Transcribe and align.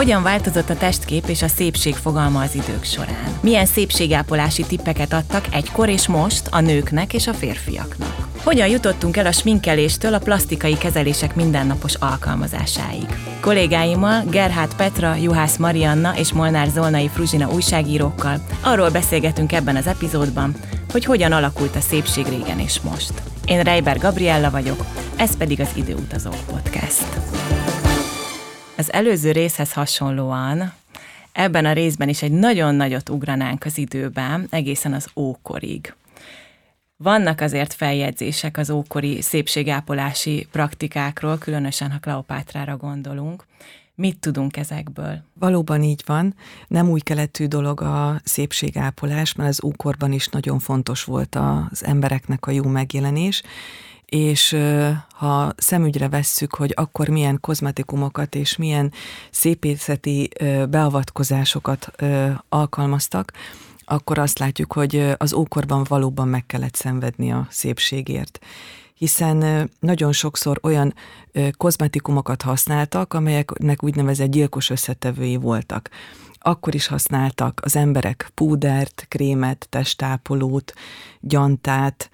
Hogyan 0.00 0.22
változott 0.22 0.70
a 0.70 0.76
testkép 0.76 1.28
és 1.28 1.42
a 1.42 1.48
szépség 1.48 1.94
fogalma 1.94 2.40
az 2.40 2.54
idők 2.54 2.84
során? 2.84 3.38
Milyen 3.40 3.66
szépségápolási 3.66 4.62
tippeket 4.62 5.12
adtak 5.12 5.44
egykor 5.50 5.88
és 5.88 6.06
most 6.06 6.46
a 6.50 6.60
nőknek 6.60 7.14
és 7.14 7.26
a 7.26 7.32
férfiaknak? 7.32 8.28
Hogyan 8.42 8.68
jutottunk 8.68 9.16
el 9.16 9.26
a 9.26 9.32
sminkeléstől 9.32 10.14
a 10.14 10.18
plastikai 10.18 10.78
kezelések 10.78 11.34
mindennapos 11.34 11.94
alkalmazásáig? 11.94 13.06
Kollégáimmal, 13.40 14.24
Gerhard 14.30 14.74
Petra, 14.74 15.14
Juhász 15.14 15.56
Marianna 15.56 16.16
és 16.16 16.32
Molnár 16.32 16.68
Zolnai 16.68 17.08
Fruzsina 17.08 17.50
újságírókkal 17.50 18.42
arról 18.60 18.90
beszélgetünk 18.90 19.52
ebben 19.52 19.76
az 19.76 19.86
epizódban, 19.86 20.54
hogy 20.92 21.04
hogyan 21.04 21.32
alakult 21.32 21.76
a 21.76 21.80
szépség 21.80 22.26
régen 22.26 22.58
és 22.58 22.80
most. 22.80 23.12
Én 23.44 23.62
Reiber 23.62 23.98
Gabriella 23.98 24.50
vagyok, 24.50 24.84
ez 25.16 25.36
pedig 25.36 25.60
az 25.60 25.70
Időutazók 25.74 26.44
Podcast. 26.46 27.04
Az 28.80 28.92
előző 28.92 29.32
részhez 29.32 29.72
hasonlóan 29.72 30.72
ebben 31.32 31.64
a 31.64 31.72
részben 31.72 32.08
is 32.08 32.22
egy 32.22 32.32
nagyon 32.32 32.74
nagyot 32.74 33.08
ugranánk 33.08 33.64
az 33.64 33.78
időben, 33.78 34.46
egészen 34.50 34.92
az 34.92 35.08
ókorig. 35.16 35.94
Vannak 36.96 37.40
azért 37.40 37.72
feljegyzések 37.72 38.56
az 38.56 38.70
ókori 38.70 39.22
szépségápolási 39.22 40.48
praktikákról, 40.50 41.38
különösen 41.38 41.90
ha 41.90 41.98
Kleopátrára 41.98 42.76
gondolunk. 42.76 43.46
Mit 43.94 44.18
tudunk 44.18 44.56
ezekből? 44.56 45.22
Valóban 45.32 45.82
így 45.82 46.02
van. 46.06 46.34
Nem 46.68 46.90
új 46.90 47.00
keletű 47.00 47.46
dolog 47.46 47.80
a 47.80 48.20
szépségápolás, 48.24 49.34
mert 49.34 49.48
az 49.48 49.64
ókorban 49.64 50.12
is 50.12 50.28
nagyon 50.28 50.58
fontos 50.58 51.04
volt 51.04 51.34
az 51.34 51.84
embereknek 51.84 52.46
a 52.46 52.50
jó 52.50 52.64
megjelenés, 52.64 53.42
és 54.10 54.56
ha 55.12 55.52
szemügyre 55.56 56.08
vesszük, 56.08 56.54
hogy 56.54 56.72
akkor 56.76 57.08
milyen 57.08 57.40
kozmetikumokat 57.40 58.34
és 58.34 58.56
milyen 58.56 58.92
szépészeti 59.30 60.28
beavatkozásokat 60.68 61.90
alkalmaztak, 62.48 63.32
akkor 63.84 64.18
azt 64.18 64.38
látjuk, 64.38 64.72
hogy 64.72 65.14
az 65.16 65.32
ókorban 65.32 65.84
valóban 65.88 66.28
meg 66.28 66.46
kellett 66.46 66.74
szenvedni 66.74 67.32
a 67.32 67.46
szépségért 67.50 68.38
hiszen 69.00 69.70
nagyon 69.78 70.12
sokszor 70.12 70.58
olyan 70.62 70.94
kozmetikumokat 71.56 72.42
használtak, 72.42 73.14
amelyeknek 73.14 73.84
úgynevezett 73.84 74.30
gyilkos 74.30 74.70
összetevői 74.70 75.36
voltak. 75.36 75.90
Akkor 76.38 76.74
is 76.74 76.86
használtak 76.86 77.60
az 77.64 77.76
emberek 77.76 78.30
púdert, 78.34 79.06
krémet, 79.08 79.66
testápolót, 79.70 80.72
gyantát, 81.20 82.10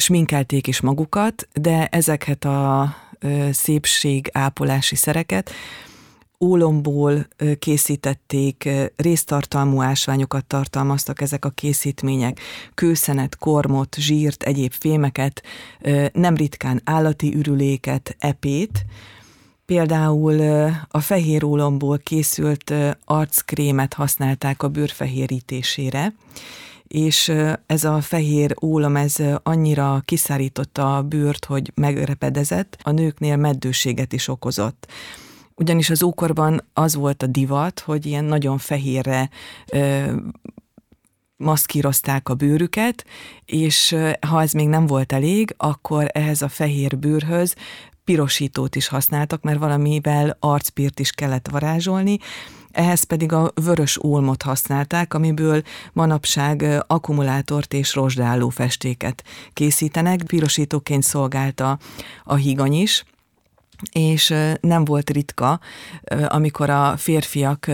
sminkelték 0.00 0.66
is 0.66 0.80
magukat, 0.80 1.48
de 1.52 1.86
ezeket 1.86 2.44
a 2.44 2.94
szépségápolási 3.50 4.96
szereket 4.96 5.50
ólomból 6.40 7.26
készítették, 7.58 8.68
résztartalmú 8.96 9.82
ásványokat 9.82 10.44
tartalmaztak 10.44 11.20
ezek 11.20 11.44
a 11.44 11.50
készítmények, 11.50 12.40
kőszenet, 12.74 13.36
kormot, 13.36 13.96
zsírt, 13.98 14.42
egyéb 14.42 14.72
fémeket, 14.72 15.42
nem 16.12 16.36
ritkán 16.36 16.80
állati 16.84 17.34
ürüléket, 17.34 18.16
epét, 18.18 18.84
Például 19.70 20.40
a 20.88 21.00
fehér 21.00 21.44
ólomból 21.44 21.98
készült 21.98 22.74
arckrémet 23.04 23.94
használták 23.94 24.62
a 24.62 24.68
bőrfehérítésére, 24.68 26.12
és 26.94 27.32
ez 27.66 27.84
a 27.84 28.00
fehér 28.00 28.54
ólom, 28.62 28.96
ez 28.96 29.16
annyira 29.42 30.02
kiszárította 30.04 30.96
a 30.96 31.02
bőrt, 31.02 31.44
hogy 31.44 31.72
megrepedezett, 31.74 32.78
a 32.82 32.90
nőknél 32.90 33.36
meddőséget 33.36 34.12
is 34.12 34.28
okozott. 34.28 34.86
Ugyanis 35.54 35.90
az 35.90 36.02
ókorban 36.02 36.64
az 36.72 36.94
volt 36.94 37.22
a 37.22 37.26
divat, 37.26 37.80
hogy 37.80 38.06
ilyen 38.06 38.24
nagyon 38.24 38.58
fehérre 38.58 39.30
ö, 39.72 40.12
maszkírozták 41.36 42.28
a 42.28 42.34
bőrüket, 42.34 43.04
és 43.44 43.96
ha 44.26 44.42
ez 44.42 44.52
még 44.52 44.68
nem 44.68 44.86
volt 44.86 45.12
elég, 45.12 45.54
akkor 45.56 46.06
ehhez 46.12 46.42
a 46.42 46.48
fehér 46.48 46.98
bőrhöz 46.98 47.54
pirosítót 48.04 48.76
is 48.76 48.88
használtak, 48.88 49.42
mert 49.42 49.58
valamivel 49.58 50.36
arcpírt 50.40 51.00
is 51.00 51.10
kellett 51.10 51.48
varázsolni, 51.50 52.18
ehhez 52.72 53.02
pedig 53.02 53.32
a 53.32 53.52
vörös 53.54 54.02
ólmot 54.02 54.42
használták, 54.42 55.14
amiből 55.14 55.62
manapság 55.92 56.84
akkumulátort 56.86 57.74
és 57.74 57.94
rozsdáló 57.94 58.48
festéket 58.48 59.24
készítenek. 59.52 60.22
Pirosítóként 60.22 61.02
szolgálta 61.02 61.78
a 62.24 62.34
higany 62.34 62.72
is, 62.72 63.04
és 63.92 64.34
nem 64.60 64.84
volt 64.84 65.10
ritka, 65.10 65.60
amikor 66.26 66.70
a 66.70 66.96
férfiak 66.96 67.70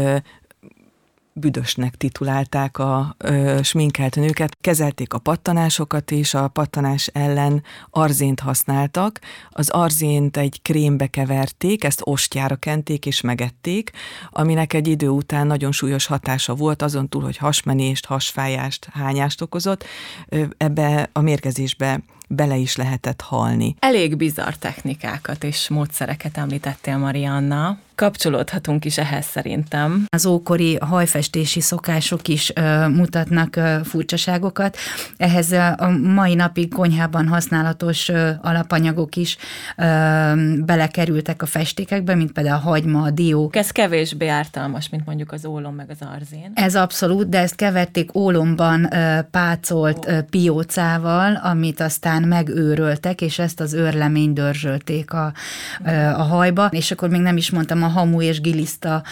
büdösnek 1.39 1.95
titulálták 1.95 2.79
a 2.79 3.15
ö, 3.19 3.59
sminkelt 3.63 4.17
nőket, 4.17 4.57
kezelték 4.61 5.13
a 5.13 5.19
pattanásokat, 5.19 6.11
és 6.11 6.35
a 6.35 6.49
pattanás 6.49 7.07
ellen 7.07 7.63
arzént 7.91 8.41
használtak. 8.41 9.21
Az 9.51 9.69
arzént 9.69 10.37
egy 10.37 10.63
krémbe 10.63 11.07
keverték, 11.07 11.85
ezt 11.85 12.01
ostjára 12.05 12.57
kenték 12.57 13.07
és 13.07 13.21
megették, 13.21 13.91
aminek 14.31 14.73
egy 14.73 14.89
idő 14.89 15.09
után 15.09 15.47
nagyon 15.47 15.73
súlyos 15.73 16.07
hatása 16.07 16.55
volt, 16.55 16.83
azon 16.83 17.09
túl, 17.09 17.23
hogy 17.23 17.37
hasmenést, 17.37 18.07
hasfájást, 18.07 18.89
hányást 18.93 19.41
okozott, 19.41 19.85
ebbe 20.57 21.11
a 21.13 21.21
mérgezésbe 21.21 22.01
bele 22.29 22.57
is 22.57 22.77
lehetett 22.77 23.21
halni. 23.21 23.77
Elég 23.79 24.17
bizarr 24.17 24.53
technikákat 24.53 25.45
és 25.45 25.69
módszereket 25.69 26.37
említettél, 26.37 26.97
Marianna 26.97 27.79
kapcsolódhatunk 27.97 28.85
is 28.85 28.99
ehhez 28.99 29.27
szerintem. 29.27 30.05
Az 30.09 30.27
ókori 30.27 30.77
hajfestési 30.81 31.61
szokások 31.61 32.29
is 32.29 32.53
ö, 32.55 32.89
mutatnak 32.89 33.57
ö, 33.57 33.77
furcsaságokat. 33.85 34.77
Ehhez 35.17 35.53
a 35.77 35.91
mai 36.03 36.35
napig 36.35 36.75
konyhában 36.75 37.29
használatos 37.29 38.09
ö, 38.09 38.31
alapanyagok 38.43 39.17
is 39.17 39.37
ö, 39.77 39.85
belekerültek 40.65 41.43
a 41.43 41.47
festékekbe, 41.47 42.15
mint 42.15 42.33
például 42.33 42.57
a 42.57 42.69
hagyma, 42.69 43.03
a 43.03 43.11
dió. 43.11 43.51
Ez 43.53 43.71
kevésbé 43.71 44.29
ártalmas, 44.29 44.89
mint 44.89 45.07
mondjuk 45.07 45.33
az 45.33 45.47
ólom 45.47 45.75
meg 45.75 45.91
az 45.91 46.09
arzén. 46.15 46.53
Ez 46.55 46.75
abszolút, 46.75 47.29
de 47.29 47.39
ezt 47.39 47.55
keverték 47.55 48.15
ólomban 48.15 48.95
ö, 48.95 49.21
pácolt 49.31 50.07
ö, 50.09 50.23
piócával, 50.23 51.35
amit 51.35 51.81
aztán 51.81 52.23
megőröltek, 52.23 53.21
és 53.21 53.39
ezt 53.39 53.61
az 53.61 53.73
őrlemény 53.73 54.33
dörzsölték 54.33 55.13
a, 55.13 55.33
ö, 55.85 55.91
a 55.91 56.23
hajba, 56.23 56.67
és 56.71 56.91
akkor 56.91 57.09
még 57.09 57.21
nem 57.21 57.37
is 57.37 57.51
mondtam 57.51 57.85
a 57.87 57.89
hamu 57.89 58.23
és 58.23 58.41
giliszta 58.41 59.03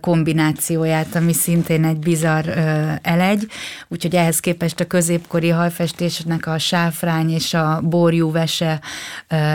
kombinációját, 0.00 1.14
ami 1.14 1.32
szintén 1.32 1.84
egy 1.84 1.98
bizarr 1.98 2.48
elegy, 3.02 3.46
úgyhogy 3.88 4.14
ehhez 4.14 4.40
képest 4.40 4.80
a 4.80 4.86
középkori 4.86 5.48
hajfestésnek 5.48 6.46
a 6.46 6.58
sáfrány 6.58 7.30
és 7.30 7.54
a 7.54 7.80
borjú 7.82 8.30
vese 8.30 8.80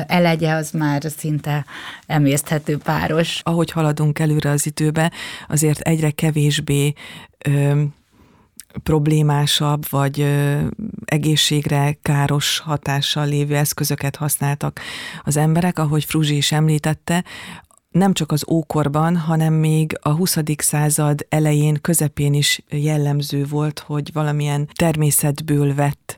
elegye 0.08 0.54
az 0.54 0.72
már 0.72 1.02
szinte 1.18 1.66
emészthető 2.08 2.78
páros. 2.78 3.42
Ahogy 3.44 3.72
haladunk 3.72 4.19
előre 4.19 4.50
az 4.50 4.66
időbe, 4.66 5.12
azért 5.48 5.80
egyre 5.80 6.12
kevésbé 6.12 6.94
ö, 7.46 7.81
problémásabb, 8.84 9.86
vagy 9.90 10.22
ö, 10.22 10.60
egészségre 11.06 11.98
káros 12.02 12.60
hatással 12.60 13.28
lévő 13.28 13.56
eszközöket 13.56 14.16
használtak 14.16 14.80
az 15.24 15.38
emberek, 15.38 15.80
ahogy 15.80 16.06
Fruzsi 16.06 16.36
is 16.36 16.52
említette, 16.52 17.24
nem 17.92 18.14
csak 18.14 18.32
az 18.32 18.46
ókorban, 18.50 19.18
hanem 19.18 19.54
még 19.54 19.98
a 20.02 20.10
20. 20.10 20.38
század 20.58 21.26
elején, 21.30 21.78
közepén 21.82 22.34
is 22.34 22.64
jellemző 22.70 23.46
volt, 23.46 23.80
hogy 23.80 24.10
valamilyen 24.14 24.70
természetből 24.74 25.76
vett 25.76 26.18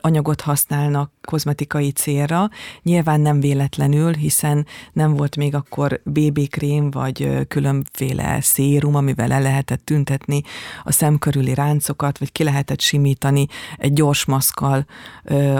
anyagot 0.00 0.40
használnak 0.40 1.12
kozmetikai 1.20 1.90
célra. 1.90 2.48
Nyilván 2.82 3.20
nem 3.20 3.40
véletlenül, 3.40 4.12
hiszen 4.12 4.66
nem 4.92 5.14
volt 5.14 5.36
még 5.36 5.54
akkor 5.54 6.00
BB-krém, 6.04 6.90
vagy 6.90 7.46
különféle 7.48 8.40
szérum, 8.40 8.94
amivel 8.94 9.32
el 9.32 9.42
lehetett 9.42 9.84
tüntetni 9.84 10.42
a 10.82 10.92
szem 10.92 11.18
körüli 11.18 11.54
ráncokat, 11.54 12.18
vagy 12.18 12.32
ki 12.32 12.44
lehetett 12.44 12.80
simítani 12.80 13.46
egy 13.76 13.92
gyors 13.92 14.24
maszkal 14.24 14.86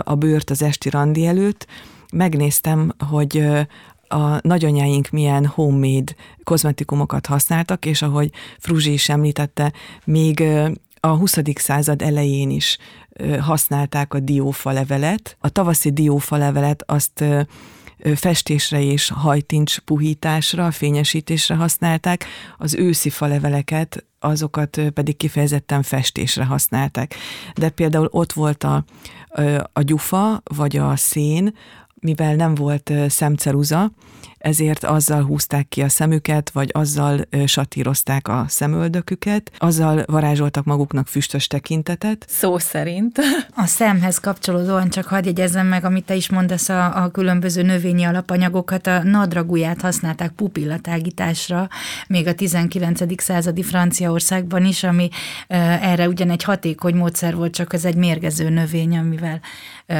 a 0.02 0.14
bőrt 0.14 0.50
az 0.50 0.62
esti 0.62 0.90
randi 0.90 1.26
előtt. 1.26 1.66
Megnéztem, 2.12 2.92
hogy 3.08 3.46
a 4.14 4.38
nagyanyáink 4.42 5.10
milyen 5.10 5.46
homemade 5.46 6.14
kozmetikumokat 6.44 7.26
használtak, 7.26 7.86
és 7.86 8.02
ahogy 8.02 8.30
Fruzsi 8.58 8.92
is 8.92 9.08
említette, 9.08 9.72
még 10.04 10.44
a 11.00 11.08
20. 11.08 11.36
század 11.54 12.02
elején 12.02 12.50
is 12.50 12.78
használták 13.40 14.14
a 14.14 14.20
diófalevelet. 14.20 15.36
A 15.40 15.48
tavaszi 15.48 15.90
diófalevelet 15.90 16.82
azt 16.86 17.24
festésre 18.14 18.82
és 18.82 19.10
hajtincs 19.10 19.78
puhításra, 19.78 20.70
fényesítésre 20.70 21.54
használták, 21.54 22.24
az 22.58 22.74
őszi 22.74 23.10
faleveleket, 23.10 24.04
azokat 24.18 24.80
pedig 24.94 25.16
kifejezetten 25.16 25.82
festésre 25.82 26.44
használták. 26.44 27.14
De 27.54 27.70
például 27.70 28.08
ott 28.10 28.32
volt 28.32 28.64
a, 28.64 28.84
a 29.72 29.82
gyufa, 29.82 30.42
vagy 30.44 30.76
a 30.76 30.96
szén, 30.96 31.54
mivel 32.04 32.34
nem 32.34 32.54
volt 32.54 32.92
szemceruza, 33.08 33.90
ezért 34.44 34.84
azzal 34.84 35.22
húzták 35.22 35.68
ki 35.68 35.82
a 35.82 35.88
szemüket, 35.88 36.50
vagy 36.50 36.70
azzal 36.72 37.20
satírozták 37.46 38.28
a 38.28 38.44
szemöldöküket, 38.48 39.50
azzal 39.58 40.02
varázsoltak 40.06 40.64
maguknak 40.64 41.06
füstös 41.06 41.46
tekintetet. 41.46 42.24
Szó 42.28 42.58
szerint. 42.58 43.18
A 43.56 43.66
szemhez 43.66 44.18
kapcsolódóan 44.18 44.88
csak 44.88 45.06
hadd 45.06 45.24
jegyezzem 45.24 45.66
meg, 45.66 45.84
amit 45.84 46.04
te 46.04 46.14
is 46.14 46.30
mondasz, 46.30 46.68
a, 46.68 47.02
a 47.02 47.10
különböző 47.10 47.62
növényi 47.62 48.04
alapanyagokat, 48.04 48.86
a 48.86 49.02
nadraguját 49.02 49.80
használták 49.80 50.30
pupillatágításra, 50.30 51.68
még 52.06 52.26
a 52.26 52.34
19. 52.34 53.22
századi 53.22 53.62
Franciaországban 53.62 54.64
is, 54.64 54.84
ami 54.84 55.08
erre 55.46 56.08
ugyan 56.08 56.30
egy 56.30 56.42
hatékony 56.42 56.94
módszer 56.94 57.36
volt, 57.36 57.54
csak 57.54 57.72
ez 57.72 57.84
egy 57.84 57.96
mérgező 57.96 58.48
növény, 58.48 58.98
amivel 58.98 59.40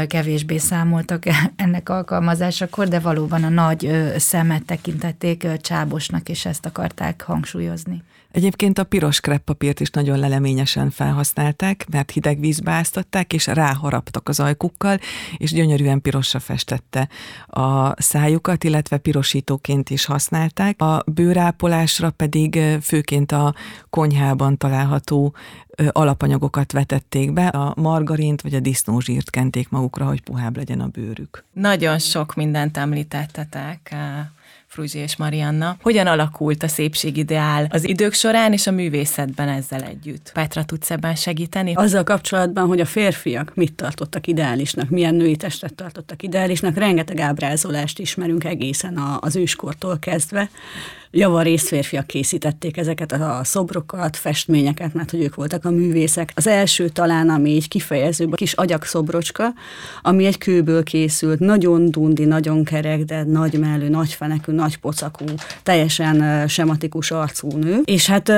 kevésbé 0.07 0.59
számoltak 0.59 1.23
ennek 1.57 1.89
alkalmazásakor, 1.89 2.89
de 2.89 2.99
valóban 2.99 3.45
a 3.45 3.49
nagy 3.49 4.13
szemet 4.35 4.65
tekintették 4.65 5.47
csábosnak, 5.61 6.29
és 6.29 6.45
ezt 6.45 6.67
akarták 6.67 7.23
hangsúlyozni. 7.23 8.03
Egyébként 8.35 8.79
a 8.79 8.85
piros 8.85 9.21
kreppapírt 9.21 9.81
is 9.81 9.91
nagyon 9.91 10.19
leleményesen 10.19 10.91
felhasználták, 10.91 11.87
mert 11.91 12.11
hideg 12.11 12.41
vízbe 12.41 12.71
áztatták, 12.71 13.33
és 13.33 13.47
ráharaptak 13.47 14.29
az 14.29 14.41
ajkukkal, 14.41 14.99
és 15.37 15.53
gyönyörűen 15.53 16.01
pirosra 16.01 16.39
festette 16.39 17.09
a 17.47 18.03
szájukat, 18.03 18.65
illetve 18.65 18.97
pirosítóként 18.97 19.91
is 19.91 20.05
használták. 20.05 20.81
A 20.81 21.03
bőrápolásra 21.07 22.11
pedig 22.11 22.61
főként 22.83 23.33
a 23.33 23.55
konyhában 23.91 24.57
található 24.57 25.35
alapanyagokat 25.93 26.73
vetették 26.73 27.33
be, 27.33 27.47
a 27.47 27.75
margarint 27.77 28.43
vagy 28.43 28.55
a 28.55 28.61
disznózsírt 28.61 29.31
kenték 29.31 29.69
magukra, 29.69 30.07
hogy 30.07 30.21
puhább 30.21 30.57
legyen 30.57 30.81
a 30.81 30.87
bőrük. 30.87 31.45
Nagyon 31.53 31.99
sok 31.99 32.35
mindent 32.35 32.77
említettetek 32.77 33.95
Fruzsi 34.75 34.99
és 34.99 35.17
Marianna. 35.17 35.77
Hogyan 35.83 36.07
alakult 36.07 36.63
a 36.63 36.69
szépségideál 36.69 37.67
az 37.71 37.89
idők 37.89 38.13
során 38.13 38.53
és 38.53 38.67
a 38.67 38.71
művészetben 38.71 39.49
ezzel 39.49 39.83
együtt? 39.83 40.31
Petra, 40.33 40.65
tudsz 40.65 40.91
ebben 40.91 41.15
segíteni? 41.15 41.75
Azzal 41.75 42.05
kapcsolatban, 42.05 42.67
hogy 42.67 42.81
a 42.81 42.85
férfiak 42.85 43.55
mit 43.55 43.73
tartottak 43.73 44.27
ideálisnak, 44.27 44.89
milyen 44.89 45.15
női 45.15 45.37
testet 45.37 45.75
tartottak 45.75 46.23
ideálisnak, 46.23 46.77
rengeteg 46.77 47.19
ábrázolást 47.19 47.99
ismerünk 47.99 48.45
egészen 48.45 48.99
az 49.21 49.37
őskortól 49.37 49.99
kezdve 49.99 50.51
javarész 51.15 51.69
férfiak 51.69 52.07
készítették 52.07 52.77
ezeket 52.77 53.13
a 53.13 53.41
szobrokat, 53.45 54.17
festményeket, 54.17 54.95
mert 54.95 55.11
hogy 55.11 55.23
ők 55.23 55.35
voltak 55.35 55.65
a 55.65 55.71
művészek. 55.71 56.33
Az 56.35 56.47
első 56.47 56.89
talán, 56.89 57.29
ami 57.29 57.51
így 57.51 57.69
kifejezőbb, 57.69 58.33
a 58.33 58.37
kis 58.37 58.53
agyakszobrocska, 58.53 59.53
ami 60.03 60.25
egy 60.25 60.39
kőből 60.39 60.83
készült, 60.83 61.39
nagyon 61.39 61.91
dundi, 61.91 62.25
nagyon 62.25 62.65
kerek, 62.65 63.01
de 63.01 63.25
nagy 63.25 63.59
mellő, 63.59 63.89
nagy 63.89 64.13
fenekű, 64.13 64.53
nagy 64.53 64.79
pocakú, 64.79 65.25
teljesen 65.63 66.49
sematikus 66.49 67.11
arcú 67.11 67.49
nő. 67.49 67.81
És 67.85 68.07
hát 68.07 68.33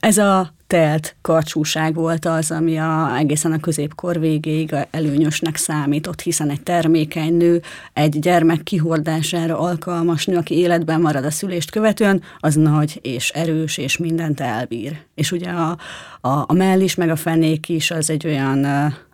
ez 0.00 0.18
a 0.18 0.54
telt 0.66 1.16
karcsúság 1.20 1.94
volt 1.94 2.24
az, 2.24 2.50
ami 2.50 2.78
a, 2.78 3.16
egészen 3.16 3.52
a 3.52 3.60
középkor 3.60 4.20
végéig 4.20 4.74
előnyösnek 4.90 5.56
számított, 5.56 6.20
hiszen 6.20 6.50
egy 6.50 6.62
termékeny 6.62 7.36
nő, 7.36 7.62
egy 7.92 8.18
gyermek 8.18 8.62
kihordására 8.62 9.58
alkalmas 9.58 10.26
nő, 10.26 10.36
aki 10.36 10.54
életben 10.54 11.00
marad 11.00 11.24
a 11.24 11.30
szülést 11.30 11.70
követően, 11.70 12.22
az 12.38 12.54
nagy 12.54 12.98
és 13.02 13.30
erős, 13.30 13.78
és 13.78 13.96
mindent 13.96 14.40
elbír. 14.40 14.96
És 15.14 15.32
ugye 15.32 15.50
a, 15.50 15.78
a, 16.20 16.44
a 16.46 16.52
mell 16.52 16.80
is, 16.80 16.94
meg 16.94 17.10
a 17.10 17.16
fenék 17.16 17.68
is 17.68 17.90
az 17.90 18.10
egy 18.10 18.26
olyan 18.26 18.66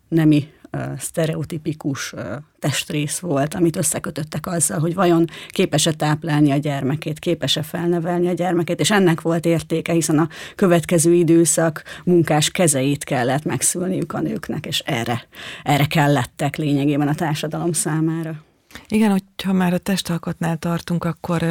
nemi 0.08 0.48
sztereotipikus 0.98 2.14
testrész 2.58 3.18
volt, 3.18 3.54
amit 3.54 3.76
összekötöttek 3.76 4.46
azzal, 4.46 4.78
hogy 4.78 4.94
vajon 4.94 5.24
képes-e 5.48 5.92
táplálni 5.92 6.50
a 6.50 6.56
gyermekét, 6.56 7.18
képes-e 7.18 7.62
felnevelni 7.62 8.28
a 8.28 8.32
gyermekét, 8.32 8.80
és 8.80 8.90
ennek 8.90 9.20
volt 9.20 9.44
értéke, 9.44 9.92
hiszen 9.92 10.18
a 10.18 10.28
következő 10.54 11.12
időszak 11.12 11.82
munkás 12.04 12.50
kezeit 12.50 13.04
kellett 13.04 13.44
megszülniük 13.44 14.12
a 14.12 14.20
nőknek, 14.20 14.66
és 14.66 14.78
erre, 14.78 15.26
erre 15.62 15.84
kellettek 15.86 16.56
lényegében 16.56 17.08
a 17.08 17.14
társadalom 17.14 17.72
számára. 17.72 18.42
Igen, 18.88 19.10
hogyha 19.10 19.52
már 19.52 19.72
a 19.72 19.78
testalkotnál 19.78 20.56
tartunk, 20.56 21.04
akkor 21.04 21.44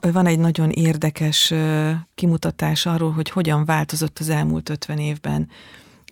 van 0.00 0.26
egy 0.26 0.38
nagyon 0.38 0.70
érdekes 0.70 1.54
kimutatás 2.14 2.86
arról, 2.86 3.10
hogy 3.10 3.30
hogyan 3.30 3.64
változott 3.64 4.18
az 4.18 4.28
elmúlt 4.28 4.68
50 4.68 4.98
évben 4.98 5.48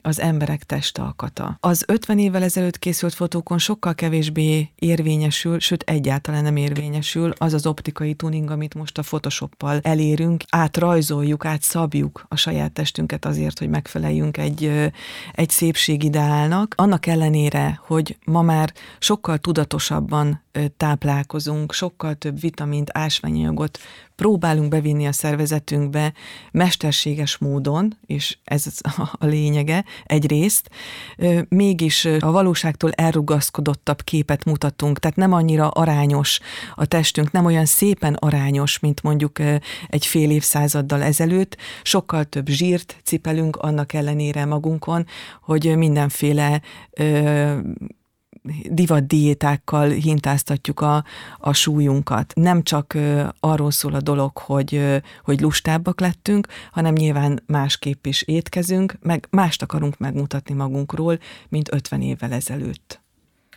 az 0.02 0.20
emberek 0.20 0.64
testalkata. 0.64 1.56
Az 1.60 1.84
50 1.86 2.18
évvel 2.18 2.42
ezelőtt 2.42 2.78
készült 2.78 3.14
fotókon 3.14 3.58
sokkal 3.58 3.94
kevésbé 3.94 4.70
érvényesül, 4.74 5.60
sőt 5.60 5.82
egyáltalán 5.82 6.42
nem 6.42 6.56
érvényesül 6.56 7.32
az 7.36 7.52
az 7.52 7.66
optikai 7.66 8.14
tuning, 8.14 8.50
amit 8.50 8.74
most 8.74 8.98
a 8.98 9.02
Photoshoppal 9.02 9.78
elérünk, 9.82 10.42
átrajzoljuk, 10.50 11.44
átszabjuk 11.44 12.24
a 12.28 12.36
saját 12.36 12.72
testünket 12.72 13.24
azért, 13.24 13.58
hogy 13.58 13.68
megfeleljünk 13.68 14.36
egy, 14.36 14.90
egy 15.32 15.50
szépségideálnak. 15.50 16.74
Annak 16.76 17.06
ellenére, 17.06 17.80
hogy 17.86 18.16
ma 18.24 18.42
már 18.42 18.72
sokkal 18.98 19.38
tudatosabban 19.38 20.42
táplálkozunk, 20.76 21.72
sokkal 21.72 22.14
több 22.14 22.40
vitamint, 22.40 22.90
ásványanyagot 22.92 23.78
próbálunk 24.20 24.68
bevinni 24.68 25.06
a 25.06 25.12
szervezetünkbe 25.12 26.12
mesterséges 26.52 27.38
módon, 27.38 27.98
és 28.06 28.38
ez 28.44 28.66
a 29.18 29.26
lényege 29.26 29.84
egyrészt, 30.04 30.70
mégis 31.48 32.04
a 32.04 32.30
valóságtól 32.30 32.90
elrugaszkodottabb 32.92 34.02
képet 34.02 34.44
mutatunk, 34.44 34.98
tehát 34.98 35.16
nem 35.16 35.32
annyira 35.32 35.68
arányos 35.68 36.40
a 36.74 36.86
testünk, 36.86 37.30
nem 37.30 37.44
olyan 37.44 37.64
szépen 37.64 38.14
arányos, 38.14 38.78
mint 38.78 39.02
mondjuk 39.02 39.38
egy 39.88 40.06
fél 40.06 40.30
évszázaddal 40.30 41.02
ezelőtt, 41.02 41.56
sokkal 41.82 42.24
több 42.24 42.48
zsírt 42.48 42.96
cipelünk 43.04 43.56
annak 43.56 43.92
ellenére 43.92 44.44
magunkon, 44.44 45.06
hogy 45.42 45.76
mindenféle 45.76 46.60
divat 48.70 49.06
diétákkal 49.06 49.88
hintáztatjuk 49.88 50.80
a, 50.80 51.04
a 51.38 51.52
súlyunkat. 51.52 52.32
Nem 52.34 52.62
csak 52.62 52.98
arról 53.40 53.70
szól 53.70 53.94
a 53.94 54.00
dolog, 54.00 54.38
hogy, 54.38 55.00
hogy 55.24 55.40
lustábbak 55.40 56.00
lettünk, 56.00 56.46
hanem 56.72 56.94
nyilván 56.94 57.42
másképp 57.46 58.06
is 58.06 58.22
étkezünk, 58.22 58.96
meg 59.00 59.26
mást 59.30 59.62
akarunk 59.62 59.98
megmutatni 59.98 60.54
magunkról, 60.54 61.18
mint 61.48 61.72
50 61.72 62.02
évvel 62.02 62.32
ezelőtt. 62.32 63.00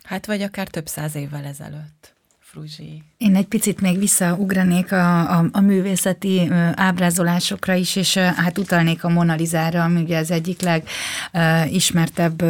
Hát 0.04 0.25
vagy 0.25 0.42
akár 0.42 0.68
több 0.68 0.88
száz 0.88 1.16
évvel 1.16 1.46
ezelőtt. 1.46 2.13
Fruzsi. 2.54 3.04
Én 3.18 3.36
egy 3.36 3.46
picit 3.46 3.82
még 3.82 4.00
visszaugranék 4.00 4.92
a, 4.92 5.38
a, 5.40 5.46
a 5.52 5.62
művészeti 5.62 6.50
ábrázolásokra 6.76 7.74
is, 7.74 7.96
és 7.96 8.18
hát 8.18 8.58
utalnék 8.58 9.04
a 9.04 9.10
Monalizára, 9.10 9.84
ami 9.84 10.02
ugye 10.02 10.18
az 10.18 10.32
egyik 10.32 10.62
legismertebb 10.62 12.42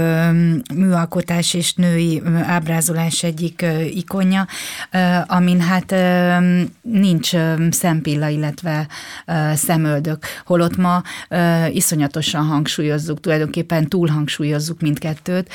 műalkotás 0.73 1.53
és 1.53 1.73
női 1.73 2.21
ábrázolás 2.43 3.23
egyik 3.23 3.65
ikonja, 3.93 4.47
amin 5.25 5.61
hát 5.61 5.95
nincs 6.81 7.31
szempilla, 7.69 8.27
illetve 8.27 8.87
szemöldök, 9.53 10.25
holott 10.45 10.77
ma 10.77 11.01
iszonyatosan 11.71 12.45
hangsúlyozzuk, 12.45 13.19
tulajdonképpen 13.19 13.87
túl 13.87 14.07
hangsúlyozzuk 14.07 14.81
mindkettőt. 14.81 15.49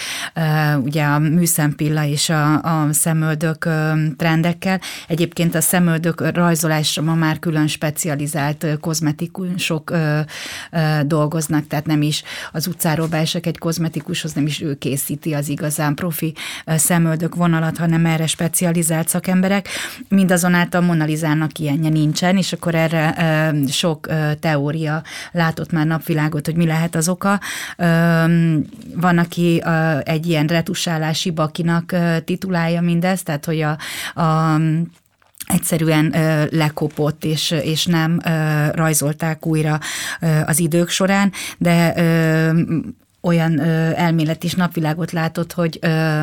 Ugye 0.83 1.05
a 1.05 1.19
műszempilla 1.19 2.05
és 2.05 2.29
a, 2.29 2.63
a 2.63 2.93
szemöldök 2.93 3.69
trend 4.17 4.38
trendekkel. 4.41 4.81
Egyébként 5.09 5.55
a 5.55 5.61
szemöldök 5.61 6.35
rajzolásra 6.35 7.03
ma 7.03 7.15
már 7.15 7.39
külön 7.39 7.67
specializált 7.67 8.67
kozmetikusok 8.81 9.93
dolgoznak, 11.03 11.67
tehát 11.67 11.87
nem 11.87 12.03
is 12.03 12.23
az 12.53 12.67
utcáról 12.67 13.07
beesek 13.07 13.47
egy 13.47 13.59
kozmetikushoz, 13.59 14.33
nem 14.33 14.47
is 14.47 14.63
ő 14.63 14.75
készíti 14.75 15.35
az 15.35 15.49
igazán 15.49 15.95
profi 15.95 16.35
szemöldök 16.67 17.35
vonalat, 17.35 17.79
hanem 17.79 18.07
erre 18.07 18.27
specializált 18.27 19.09
szakemberek. 19.09 19.69
Mindazonáltal 20.09 20.81
Monalizának 20.81 21.59
ilyenje 21.59 21.89
nincsen, 21.89 22.37
és 22.37 22.53
akkor 22.53 22.75
erre 22.75 23.15
sok 23.69 24.07
teória 24.41 25.03
látott 25.33 25.73
már 25.73 25.87
napvilágot, 25.87 26.47
hogy 26.47 26.57
mi 26.57 26.67
lehet 26.67 26.95
az 26.95 27.09
oka. 27.09 27.41
Van, 28.95 29.19
aki 29.19 29.63
egy 30.03 30.27
ilyen 30.27 30.47
retusálási 30.47 31.31
bakinak 31.31 31.95
titulálja 32.25 32.81
mindezt, 32.81 33.25
tehát 33.25 33.45
hogy 33.45 33.61
a, 33.61 33.79
a 34.15 34.28
egyszerűen 35.47 36.15
ö, 36.17 36.45
lekopott, 36.51 37.25
és, 37.25 37.51
és 37.51 37.87
nem 37.87 38.21
ö, 38.25 38.31
rajzolták 38.73 39.47
újra 39.47 39.81
ö, 40.21 40.27
az 40.47 40.59
idők 40.59 40.89
során, 40.89 41.33
de 41.59 41.93
ö, 41.97 42.61
olyan 43.29 43.59
ö, 43.59 43.91
elmélet 43.95 44.45
is 44.45 44.55
napvilágot 44.55 45.13
látott, 45.13 45.53
hogy 45.53 45.79
ö, 45.81 46.23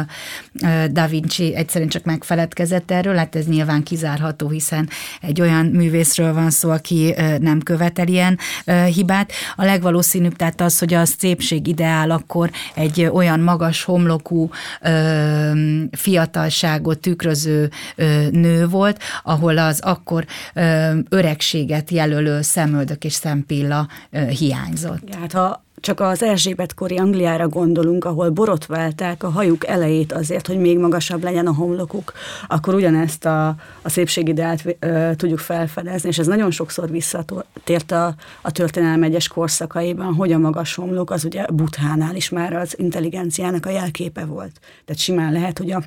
ö, 0.63 0.85
Da 0.91 1.07
Vinci 1.07 1.55
egyszerűen 1.55 1.89
csak 1.89 2.03
megfeledkezett 2.03 2.91
erről, 2.91 3.15
hát 3.15 3.35
ez 3.35 3.45
nyilván 3.45 3.83
kizárható, 3.83 4.49
hiszen 4.49 4.89
egy 5.21 5.41
olyan 5.41 5.65
művészről 5.65 6.33
van 6.33 6.49
szó, 6.49 6.69
aki 6.69 7.13
ö, 7.17 7.37
nem 7.37 7.61
követel 7.61 8.07
ilyen 8.07 8.37
ö, 8.65 8.83
hibát. 8.83 9.31
A 9.55 9.65
legvalószínűbb 9.65 10.35
tehát 10.35 10.61
az, 10.61 10.79
hogy 10.79 10.93
a 10.93 11.05
szépség 11.05 11.67
ideál 11.67 12.11
akkor 12.11 12.51
egy 12.73 13.09
olyan 13.13 13.39
magas 13.39 13.83
homlokú 13.83 14.49
ö, 14.81 15.51
fiatalságot 15.91 16.99
tükröző 16.99 17.69
ö, 17.95 18.29
nő 18.29 18.67
volt, 18.67 18.99
ahol 19.23 19.57
az 19.57 19.79
akkor 19.79 20.25
ö, 20.53 20.97
öregséget 21.09 21.89
jelölő 21.91 22.41
szemöldök 22.41 23.03
és 23.03 23.13
szempilla 23.13 23.87
ö, 24.11 24.27
hiányzott. 24.27 25.15
Hát 25.19 25.31
ha 25.31 25.64
csak 25.85 25.99
az 25.99 26.23
Erzsébet-kori 26.23 26.97
Angliára 26.97 27.47
gondolunk, 27.47 28.05
ahol 28.05 28.29
borotválták 28.29 29.23
a 29.23 29.29
hajuk 29.29 29.67
elejét 29.67 30.13
azért, 30.13 30.47
hogy 30.47 30.57
még 30.57 30.77
magasabb 30.77 31.23
legyen 31.23 31.47
a 31.47 31.53
homlokuk, 31.53 32.13
akkor 32.47 32.73
ugyanezt 32.73 33.25
a, 33.25 33.47
a 33.81 33.89
szépségideát 33.89 34.77
ö, 34.79 35.11
tudjuk 35.15 35.39
felfedezni, 35.39 36.09
és 36.09 36.17
ez 36.17 36.27
nagyon 36.27 36.51
sokszor 36.51 36.89
visszatért 36.89 37.91
a, 37.91 38.15
a 38.41 38.51
történelem 38.51 39.03
egyes 39.03 39.27
korszakaiban, 39.27 40.13
hogy 40.13 40.31
a 40.31 40.37
magas 40.37 40.75
homlok 40.75 41.11
az 41.11 41.25
ugye 41.25 41.45
Buthánál 41.53 42.15
is 42.15 42.29
már 42.29 42.53
az 42.53 42.79
intelligenciának 42.79 43.65
a 43.65 43.69
jelképe 43.69 44.25
volt. 44.25 44.59
Tehát 44.85 45.01
simán 45.01 45.31
lehet, 45.31 45.57
hogy 45.57 45.71
a 45.71 45.83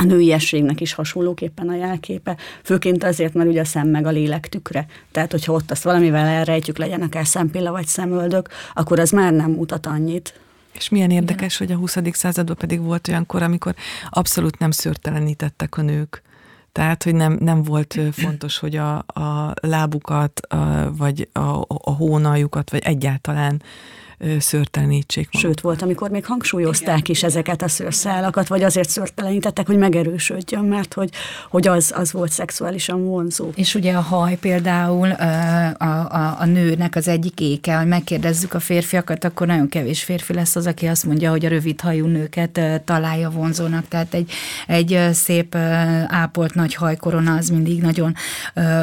a 0.00 0.04
nőiességnek 0.04 0.80
is 0.80 0.92
hasonlóképpen 0.92 1.68
a 1.68 1.74
jelképe, 1.74 2.36
főként 2.62 3.04
azért, 3.04 3.34
mert 3.34 3.48
ugye 3.48 3.60
a 3.60 3.64
szem 3.64 3.88
meg 3.88 4.06
a 4.06 4.10
lélek 4.10 4.48
tükre. 4.48 4.86
Tehát, 5.12 5.30
hogyha 5.30 5.52
ott 5.52 5.70
azt 5.70 5.82
valamivel 5.82 6.26
elrejtjük, 6.26 6.78
legyen 6.78 7.02
akár 7.02 7.26
szempilla 7.26 7.70
vagy 7.70 7.86
szemöldök, 7.86 8.48
akkor 8.74 8.98
az 8.98 9.10
már 9.10 9.32
nem 9.32 9.50
mutat 9.50 9.86
annyit. 9.86 10.40
És 10.72 10.88
milyen 10.88 11.10
érdekes, 11.10 11.56
hogy 11.56 11.72
a 11.72 11.76
20. 11.76 11.96
században 12.12 12.56
pedig 12.56 12.80
volt 12.80 13.08
olyan 13.08 13.26
kor, 13.26 13.42
amikor 13.42 13.74
abszolút 14.10 14.58
nem 14.58 14.70
szörtelenítettek 14.70 15.76
a 15.76 15.82
nők. 15.82 16.22
Tehát, 16.72 17.02
hogy 17.02 17.14
nem, 17.14 17.36
nem 17.40 17.62
volt 17.62 18.00
fontos, 18.12 18.58
hogy 18.58 18.76
a, 18.76 18.96
a 18.96 19.54
lábukat, 19.60 20.40
a, 20.40 20.92
vagy 20.96 21.28
a, 21.32 21.60
a 21.68 21.90
hónaljukat, 21.90 22.70
vagy 22.70 22.82
egyáltalán 22.84 23.62
szörtelenítsék 24.38 25.28
magukat. 25.32 25.50
Sőt, 25.50 25.60
volt, 25.60 25.82
amikor 25.82 26.10
még 26.10 26.24
hangsúlyozták 26.24 26.98
Igen. 26.98 27.10
is 27.10 27.22
ezeket 27.22 27.62
a 27.62 27.68
szőrszálakat, 27.68 28.48
vagy 28.48 28.62
azért 28.62 28.88
szörtelenítettek, 28.88 29.66
hogy 29.66 29.78
megerősödjön, 29.78 30.64
mert 30.64 30.94
hogy, 30.94 31.10
hogy 31.50 31.68
az, 31.68 31.92
az 31.96 32.12
volt 32.12 32.30
szexuálisan 32.30 33.04
vonzó. 33.04 33.50
És 33.54 33.74
ugye 33.74 33.92
a 33.92 34.00
haj 34.00 34.36
például 34.40 35.10
a, 35.10 35.76
a, 35.78 36.36
a 36.38 36.44
nőnek 36.44 36.96
az 36.96 37.08
egyik 37.08 37.40
éke, 37.40 37.76
hogy 37.76 37.86
megkérdezzük 37.86 38.54
a 38.54 38.60
férfiakat, 38.60 39.24
akkor 39.24 39.46
nagyon 39.46 39.68
kevés 39.68 40.02
férfi 40.02 40.32
lesz 40.34 40.56
az, 40.56 40.66
aki 40.66 40.86
azt 40.86 41.04
mondja, 41.04 41.30
hogy 41.30 41.44
a 41.44 41.48
rövid 41.48 41.80
hajú 41.80 42.06
nőket 42.06 42.60
találja 42.84 43.30
vonzónak, 43.30 43.88
tehát 43.88 44.14
egy, 44.14 44.32
egy 44.66 45.08
szép 45.12 45.54
ápolt 46.06 46.54
nagy 46.54 46.74
hajkorona 46.74 47.34
az 47.34 47.48
mindig 47.48 47.80
nagyon 47.80 48.14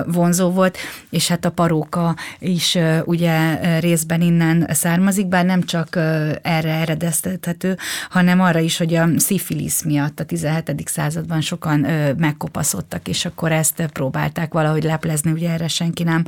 vonzó 0.06 0.50
volt, 0.50 0.78
és 1.10 1.28
hát 1.28 1.46
a 1.46 1.52
paróka 1.52 2.16
is 2.40 2.78
ugye 3.06 3.60
részben 3.80 4.22
innen 4.22 4.68
származik, 4.72 5.27
bár 5.28 5.46
nem 5.46 5.64
csak 5.64 5.96
erre 6.42 6.74
eredeztethető, 6.74 7.78
hanem 8.10 8.42
arra 8.42 8.60
is, 8.60 8.78
hogy 8.78 8.96
a 8.96 9.08
szifilisz 9.18 9.84
miatt 9.84 10.20
a 10.20 10.24
17. 10.24 10.82
században 10.86 11.42
sokan 11.42 11.80
megkopaszodtak, 12.18 13.08
és 13.08 13.26
akkor 13.26 13.52
ezt 13.52 13.90
próbálták 13.94 14.54
valahogy 14.54 14.84
leplezni, 14.84 15.32
ugye 15.32 15.50
erre 15.50 15.68
senki 15.68 16.04
nem 16.04 16.26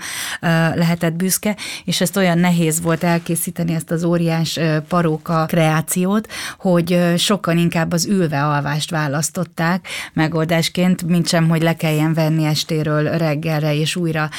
lehetett 0.75 1.13
büszke, 1.13 1.55
és 1.85 2.01
ezt 2.01 2.17
olyan 2.17 2.37
nehéz 2.37 2.81
volt 2.81 3.03
elkészíteni 3.03 3.73
ezt 3.73 3.91
az 3.91 4.03
óriás 4.03 4.59
paróka 4.87 5.45
kreációt, 5.45 6.27
hogy 6.57 7.13
sokan 7.17 7.57
inkább 7.57 7.91
az 7.91 8.05
ülve 8.05 8.45
alvást 8.45 8.91
választották 8.91 9.87
megoldásként, 10.13 11.03
mint 11.03 11.27
sem, 11.27 11.49
hogy 11.49 11.61
le 11.61 11.75
kelljen 11.75 12.13
venni 12.13 12.45
estéről 12.45 13.17
reggelre 13.17 13.75
és 13.75 13.95
újra 13.95 14.29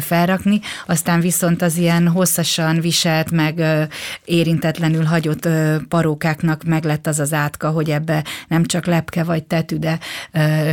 felrakni. 0.00 0.60
Aztán 0.86 1.20
viszont 1.20 1.62
az 1.62 1.76
ilyen 1.76 2.08
hosszasan 2.08 2.80
viselt, 2.80 3.30
meg 3.30 3.62
érintetlenül 4.24 5.04
hagyott 5.04 5.48
parókáknak 5.88 6.64
meglett 6.64 7.06
az 7.06 7.18
az 7.18 7.32
átka, 7.32 7.70
hogy 7.70 7.90
ebbe 7.90 8.24
nem 8.48 8.64
csak 8.64 8.86
lepke 8.86 9.24
vagy 9.24 9.44
tetű, 9.44 9.76
de 9.76 9.98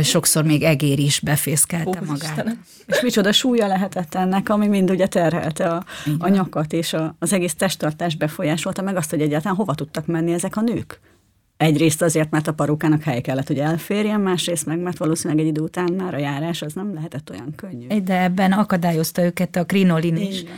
sokszor 0.02 0.44
még 0.44 0.62
egér 0.62 0.98
is 0.98 1.20
befészkelte 1.20 1.98
Ó, 2.02 2.04
magát. 2.06 2.22
Istenem. 2.22 2.64
És 2.86 3.00
micsoda 3.00 3.32
súlya 3.32 3.66
lehetett 3.66 4.14
ennek, 4.14 4.48
ami 4.48 4.66
mind 4.66 4.90
ugye 4.90 5.06
terhelte 5.06 5.68
a, 5.68 5.84
a 6.18 6.28
nyakat, 6.28 6.72
és 6.72 6.92
a, 6.92 7.16
az 7.18 7.32
egész 7.32 7.54
testtartás 7.54 8.16
befolyásolta 8.16 8.82
meg 8.82 8.96
azt, 8.96 9.10
hogy 9.10 9.20
egyáltalán 9.20 9.56
hova 9.56 9.74
tudtak 9.74 10.06
menni 10.06 10.32
ezek 10.32 10.56
a 10.56 10.60
nők. 10.60 11.00
Egyrészt 11.56 12.02
azért, 12.02 12.30
mert 12.30 12.46
a 12.46 12.52
parókának 12.52 13.02
hely 13.02 13.20
kellett, 13.20 13.46
hogy 13.46 13.58
elférjen, 13.58 14.20
másrészt 14.20 14.66
meg, 14.66 14.78
mert 14.78 14.98
valószínűleg 14.98 15.42
egy 15.42 15.50
idő 15.50 15.60
után 15.60 15.92
már 15.92 16.14
a 16.14 16.18
járás 16.18 16.62
az 16.62 16.72
nem 16.72 16.94
lehetett 16.94 17.30
olyan 17.30 17.52
könnyű. 17.56 17.86
De 18.00 18.22
ebben 18.22 18.52
akadályozta 18.52 19.22
őket 19.22 19.56
a 19.56 19.64
krinolin 19.64 20.16
is. 20.16 20.40
Igen 20.40 20.54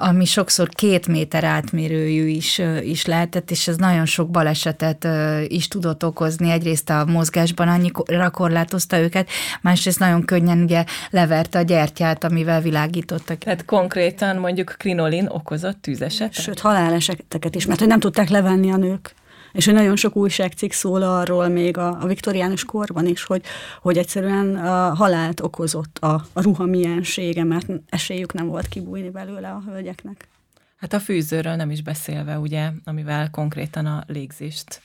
ami 0.00 0.24
sokszor 0.24 0.68
két 0.68 1.06
méter 1.06 1.44
átmérőjű 1.44 2.26
is, 2.26 2.60
is 2.82 3.06
lehetett, 3.06 3.50
és 3.50 3.68
ez 3.68 3.76
nagyon 3.76 4.06
sok 4.06 4.30
balesetet 4.30 5.08
is 5.46 5.68
tudott 5.68 6.04
okozni. 6.04 6.50
Egyrészt 6.50 6.90
a 6.90 7.04
mozgásban 7.04 7.68
annyira 7.68 8.30
korlátozta 8.30 8.98
őket, 8.98 9.28
másrészt 9.60 9.98
nagyon 9.98 10.24
könnyen 10.24 10.62
ugye 10.62 10.84
leverte 11.10 11.58
a 11.58 11.62
gyertyát, 11.62 12.24
amivel 12.24 12.60
világítottak. 12.60 13.38
Tehát 13.38 13.64
konkrétan 13.64 14.36
mondjuk 14.36 14.74
krinolin 14.78 15.26
okozott 15.28 15.82
tűzesetet? 15.82 16.42
Sőt, 16.42 16.60
haláleseteket 16.60 17.54
is, 17.54 17.66
mert 17.66 17.78
hogy 17.78 17.88
nem 17.88 18.00
tudták 18.00 18.28
levenni 18.28 18.70
a 18.72 18.76
nők 18.76 19.16
és 19.52 19.64
hogy 19.64 19.74
nagyon 19.74 19.96
sok 19.96 20.16
újságcikk 20.16 20.72
szól 20.72 21.02
arról 21.02 21.48
még 21.48 21.76
a, 21.76 22.02
a 22.02 22.06
viktoriánus 22.06 22.64
korban 22.64 23.06
is, 23.06 23.24
hogy, 23.24 23.42
hogy 23.80 23.98
egyszerűen 23.98 24.56
a 24.56 24.94
halált 24.94 25.40
okozott 25.40 25.98
a, 25.98 26.24
a 26.32 26.42
ruha 26.42 26.64
miensége, 26.64 27.44
mert 27.44 27.66
esélyük 27.88 28.32
nem 28.32 28.46
volt 28.46 28.68
kibújni 28.68 29.10
belőle 29.10 29.48
a 29.48 29.62
hölgyeknek. 29.66 30.28
Hát 30.76 30.92
a 30.92 31.00
fűzőről 31.00 31.54
nem 31.54 31.70
is 31.70 31.82
beszélve, 31.82 32.38
ugye, 32.38 32.70
amivel 32.84 33.30
konkrétan 33.30 33.86
a 33.86 34.04
légzést 34.06 34.82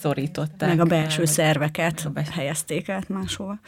szorították. 0.00 0.68
Meg 0.68 0.80
a 0.80 0.84
belső 0.84 1.24
szerveket 1.24 2.02
a 2.04 2.10
belső... 2.10 2.30
helyezték 2.32 2.88
át 2.88 3.08
máshova. 3.08 3.58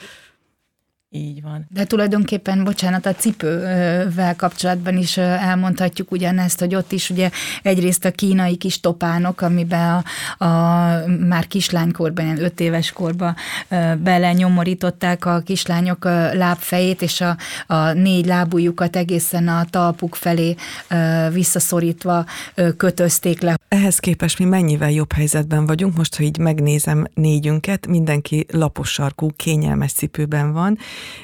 Így 1.10 1.42
van. 1.42 1.66
De 1.70 1.84
tulajdonképpen, 1.84 2.64
bocsánat, 2.64 3.06
a 3.06 3.14
cipővel 3.14 4.36
kapcsolatban 4.36 4.96
is 4.96 5.16
elmondhatjuk 5.16 6.10
ugyanezt, 6.10 6.58
hogy 6.58 6.74
ott 6.74 6.92
is 6.92 7.10
ugye 7.10 7.30
egyrészt 7.62 8.04
a 8.04 8.10
kínai 8.10 8.56
kis 8.56 8.80
topánok, 8.80 9.40
amiben 9.40 10.04
a, 10.38 10.44
a 10.44 11.06
már 11.06 11.46
kislánykorban, 11.46 12.24
ilyen 12.24 12.42
öt 12.42 12.60
éves 12.60 12.92
korban 12.92 13.36
bele 13.98 14.32
nyomorították 14.32 15.24
a 15.24 15.40
kislányok 15.40 16.04
lábfejét, 16.32 17.02
és 17.02 17.20
a, 17.20 17.36
a 17.66 17.92
négy 17.92 18.26
lábújukat 18.26 18.96
egészen 18.96 19.48
a 19.48 19.64
talpuk 19.70 20.14
felé 20.14 20.56
visszaszorítva 21.32 22.24
kötözték 22.76 23.40
le. 23.40 23.54
Ehhez 23.68 23.98
képest 23.98 24.38
mi 24.38 24.44
mennyivel 24.44 24.90
jobb 24.90 25.12
helyzetben 25.12 25.66
vagyunk, 25.66 25.96
most, 25.96 26.16
ha 26.16 26.22
így 26.22 26.38
megnézem 26.38 27.06
négyünket, 27.14 27.86
mindenki 27.86 28.46
lapos 28.52 28.92
sarkú, 28.92 29.30
kényelmes 29.36 29.92
cipőben 29.92 30.52
van, 30.52 30.78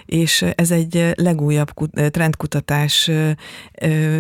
és 0.05 0.43
ez 0.43 0.71
egy 0.71 1.13
legújabb 1.15 1.71
trendkutatás 2.11 3.11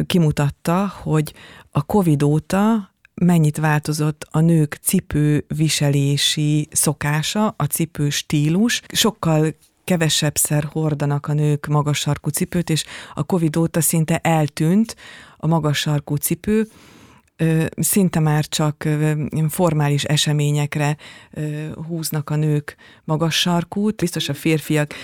kimutatta, 0.07 0.93
hogy 1.03 1.35
a 1.71 1.83
COVID 1.83 2.23
óta 2.23 2.91
mennyit 3.15 3.57
változott 3.57 4.27
a 4.31 4.41
nők 4.41 4.79
cipőviselési 4.83 6.69
szokása, 6.71 7.55
a 7.57 7.65
cipő 7.65 8.11
stílus. 8.11 8.83
Sokkal 8.93 9.55
kevesebbszer 9.85 10.69
hordanak 10.73 11.27
a 11.27 11.33
nők 11.33 11.67
magas 11.67 11.99
sarkú 11.99 12.31
cipőt, 12.31 12.71
és 12.71 12.85
a 13.15 13.23
Covid 13.23 13.57
óta 13.57 13.81
szinte 13.81 14.19
eltűnt 14.19 14.97
a 15.37 15.47
magas 15.47 15.79
sarkú 15.79 16.15
cipő, 16.15 16.69
szinte 17.77 18.21
már 18.21 18.45
csak 18.49 18.89
formális 19.49 20.05
eseményekre 20.05 20.97
húznak 21.87 22.31
a 22.31 22.37
nők 22.37 22.77
magas 23.05 23.41
sarkút, 23.41 23.97
biztos 23.97 24.29
a 24.29 24.35
férfiak 24.35 24.95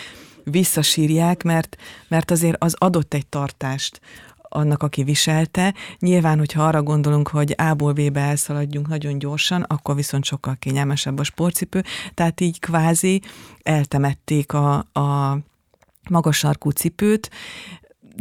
visszasírják, 0.44 1.42
mert, 1.42 1.76
mert 2.08 2.30
azért 2.30 2.62
az 2.62 2.74
adott 2.78 3.14
egy 3.14 3.26
tartást 3.26 4.00
annak, 4.48 4.82
aki 4.82 5.02
viselte. 5.02 5.74
Nyilván, 5.98 6.38
hogyha 6.38 6.66
arra 6.66 6.82
gondolunk, 6.82 7.28
hogy 7.28 7.54
A-ból 7.56 7.92
B-be 7.92 8.20
elszaladjunk 8.20 8.88
nagyon 8.88 9.18
gyorsan, 9.18 9.62
akkor 9.62 9.94
viszont 9.94 10.24
sokkal 10.24 10.56
kényelmesebb 10.58 11.18
a 11.18 11.24
sportcipő. 11.24 11.84
Tehát 12.14 12.40
így 12.40 12.60
kvázi 12.60 13.22
eltemették 13.62 14.52
a, 14.52 14.74
a 14.92 15.38
magas 16.10 16.36
sarkú 16.36 16.70
cipőt, 16.70 17.30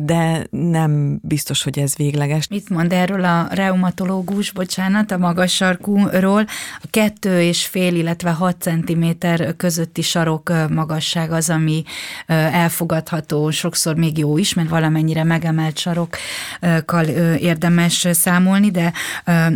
de 0.01 0.47
nem 0.49 1.19
biztos, 1.21 1.63
hogy 1.63 1.79
ez 1.79 1.95
végleges. 1.95 2.47
Mit 2.47 2.69
mond 2.69 2.93
erről 2.93 3.23
a 3.23 3.47
reumatológus, 3.51 4.51
bocsánat, 4.51 5.11
a 5.11 5.17
magas 5.17 5.55
sarkúról? 5.55 6.45
A 6.81 6.87
kettő 6.89 7.41
és 7.41 7.65
fél, 7.65 7.95
illetve 7.95 8.31
6 8.31 8.55
centiméter 8.61 9.55
közötti 9.55 10.01
sarok 10.01 10.53
magasság 10.69 11.31
az, 11.31 11.49
ami 11.49 11.83
elfogadható, 12.27 13.49
sokszor 13.49 13.95
még 13.95 14.17
jó 14.17 14.37
is, 14.37 14.53
mert 14.53 14.69
valamennyire 14.69 15.23
megemelt 15.23 15.77
sarokkal 15.77 17.05
érdemes 17.39 18.07
számolni, 18.11 18.71
de 18.71 18.93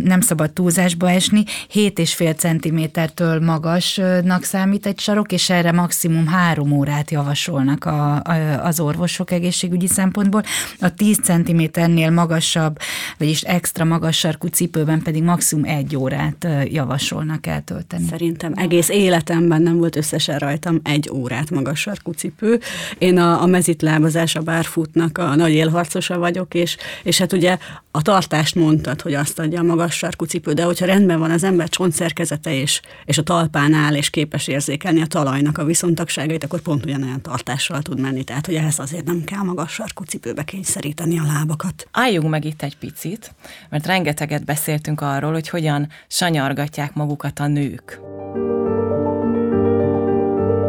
nem 0.04 0.20
szabad 0.20 0.52
túlzásba 0.52 1.10
esni. 1.10 1.44
7 1.68 1.98
és 1.98 2.14
fél 2.14 2.32
centimétertől 2.32 3.40
magasnak 3.40 4.44
számít 4.44 4.86
egy 4.86 5.00
sarok, 5.00 5.32
és 5.32 5.50
erre 5.50 5.72
maximum 5.72 6.26
három 6.26 6.72
órát 6.72 7.10
javasolnak 7.10 7.84
a, 7.84 8.22
az 8.62 8.80
orvosok 8.80 9.30
egészségügyi 9.30 9.86
szempontból 9.86 10.31
szempontból. 10.32 10.88
A 10.88 10.94
10 10.94 11.18
cm-nél 11.22 12.10
magasabb, 12.10 12.78
vagyis 13.18 13.42
extra 13.42 13.84
magas 13.84 14.18
sarkú 14.18 14.46
cipőben 14.46 15.02
pedig 15.02 15.22
maximum 15.22 15.64
egy 15.64 15.96
órát 15.96 16.46
javasolnak 16.64 17.46
eltölteni. 17.46 18.06
Szerintem 18.10 18.52
egész 18.56 18.88
életemben 18.88 19.62
nem 19.62 19.76
volt 19.76 19.96
összesen 19.96 20.38
rajtam 20.38 20.80
egy 20.82 21.10
órát 21.12 21.50
magas 21.50 21.80
sarkú 21.80 22.12
cipő. 22.12 22.60
Én 22.98 23.18
a, 23.18 23.42
a 23.42 23.46
mezitlábazás, 23.46 24.34
a 24.34 24.40
bárfutnak 24.40 25.18
a 25.18 25.34
nagy 25.34 25.52
élharcosa 25.52 26.18
vagyok, 26.18 26.54
és, 26.54 26.76
és 27.02 27.18
hát 27.18 27.32
ugye 27.32 27.58
a 27.90 28.02
tartást 28.02 28.54
mondtad, 28.54 29.00
hogy 29.00 29.14
azt 29.14 29.38
adja 29.38 29.60
a 29.60 29.62
magas 29.62 29.94
sarkú 29.94 30.24
cipő, 30.24 30.52
de 30.52 30.64
hogyha 30.64 30.86
rendben 30.86 31.18
van 31.18 31.30
az 31.30 31.44
ember 31.44 31.68
csontszerkezete 31.68 32.54
és, 32.54 32.80
és 33.04 33.18
a 33.18 33.22
talpán 33.22 33.72
áll, 33.72 33.94
és 33.94 34.10
képes 34.10 34.48
érzékelni 34.48 35.00
a 35.00 35.06
talajnak 35.06 35.58
a 35.58 35.64
viszontagságait, 35.64 36.44
akkor 36.44 36.60
pont 36.60 36.84
ugyanolyan 36.84 37.22
tartással 37.22 37.82
tud 37.82 38.00
menni. 38.00 38.24
Tehát, 38.24 38.46
hogy 38.46 38.54
ehhez 38.54 38.78
azért 38.78 39.04
nem 39.04 39.24
kell 39.24 39.42
magas 39.42 39.72
sarkú 39.72 40.04
cipő 40.04 40.21
cipőbe 40.22 40.42
kényszeríteni 40.42 41.18
a 41.18 41.22
lábakat. 41.22 41.88
Álljunk 41.90 42.28
meg 42.28 42.44
itt 42.44 42.62
egy 42.62 42.78
picit, 42.78 43.34
mert 43.68 43.86
rengeteget 43.86 44.44
beszéltünk 44.44 45.00
arról, 45.00 45.32
hogy 45.32 45.48
hogyan 45.48 45.88
sanyargatják 46.08 46.94
magukat 46.94 47.38
a 47.38 47.46
nők. 47.46 48.00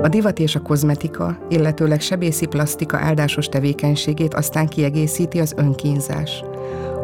A 0.01 0.07
divat 0.07 0.39
és 0.39 0.55
a 0.55 0.61
kozmetika, 0.61 1.45
illetőleg 1.49 2.01
sebészi 2.01 2.45
plastika 2.45 2.97
áldásos 2.97 3.47
tevékenységét 3.47 4.33
aztán 4.33 4.67
kiegészíti 4.67 5.39
az 5.39 5.53
önkínzás 5.57 6.43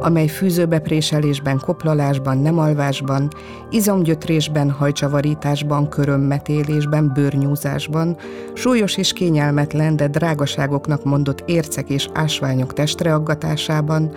amely 0.02 0.28
fűzőbepréselésben, 0.28 1.60
koplalásban, 1.60 2.38
nemalvásban, 2.38 3.28
izomgyötrésben, 3.70 4.72
hajcsavarításban, 4.72 5.90
körömmetélésben, 5.90 7.12
bőrnyúzásban, 7.14 8.18
súlyos 8.54 8.98
és 8.98 9.14
kényelmetlen, 9.14 9.96
de 9.96 10.08
drágaságoknak 10.08 11.04
mondott 11.04 11.44
ércek 11.46 11.90
és 11.90 12.10
ásványok 12.14 12.74
testreaggatásában, 12.74 14.12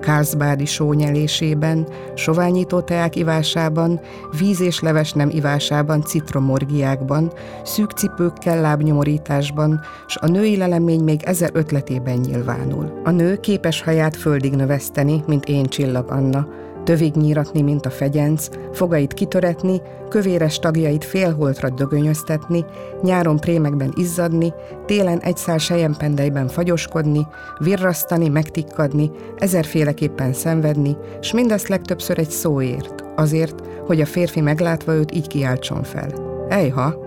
Kárszbádi 0.00 0.64
sónyelésében, 0.64 1.86
soványító 2.14 2.80
teák 2.80 3.16
ivásában, 3.16 4.00
víz 4.38 4.60
és 4.60 4.80
leves 4.80 5.12
nem 5.12 5.30
ivásában, 5.30 6.02
citromorgiákban, 6.02 7.32
szűk 7.64 7.90
cipőkkel 7.90 8.60
lábnyomorításban, 8.60 9.80
s 10.06 10.16
a 10.20 10.26
női 10.26 10.56
lelemény 10.56 11.04
még 11.04 11.22
ezer 11.22 11.50
ötletében 11.52 12.18
nyilvánul. 12.18 13.00
A 13.04 13.10
nő 13.10 13.36
képes 13.36 13.82
haját 13.82 14.16
földig 14.16 14.52
növeszteni, 14.52 15.22
mint 15.28 15.44
én 15.44 15.64
csillag 15.64 16.10
Anna, 16.10 16.46
tövig 16.84 17.14
nyíratni, 17.14 17.62
mint 17.62 17.86
a 17.86 17.90
fegyenc, 17.90 18.48
fogait 18.72 19.14
kitöretni, 19.14 19.80
kövéres 20.08 20.58
tagjait 20.58 21.04
félholtra 21.04 21.70
dögönyöztetni, 21.70 22.64
nyáron 23.02 23.36
prémekben 23.36 23.92
izzadni, 23.96 24.52
télen 24.86 25.20
egy 25.20 25.36
szál 25.36 25.58
sejempendejben 25.58 26.48
fagyoskodni, 26.48 27.26
virrasztani, 27.58 28.28
megtikkadni, 28.28 29.10
ezerféleképpen 29.38 30.32
szenvedni, 30.32 30.96
s 31.20 31.32
mindezt 31.32 31.68
legtöbbször 31.68 32.18
egy 32.18 32.30
szóért, 32.30 33.04
azért, 33.16 33.62
hogy 33.86 34.00
a 34.00 34.06
férfi 34.06 34.40
meglátva 34.40 34.94
őt 34.94 35.14
így 35.14 35.26
kiáltson 35.26 35.82
fel. 35.82 36.08
Ejha! 36.48 37.06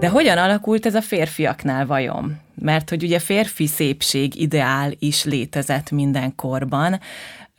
De 0.00 0.08
hogyan 0.08 0.38
alakult 0.38 0.86
ez 0.86 0.94
a 0.94 1.00
férfiaknál 1.00 1.86
vajon? 1.86 2.45
Mert 2.60 2.90
hogy 2.90 3.02
ugye 3.02 3.18
férfi 3.18 3.66
szépség 3.66 4.40
ideál 4.40 4.92
is 4.98 5.24
létezett 5.24 5.90
mindenkorban, 5.90 7.00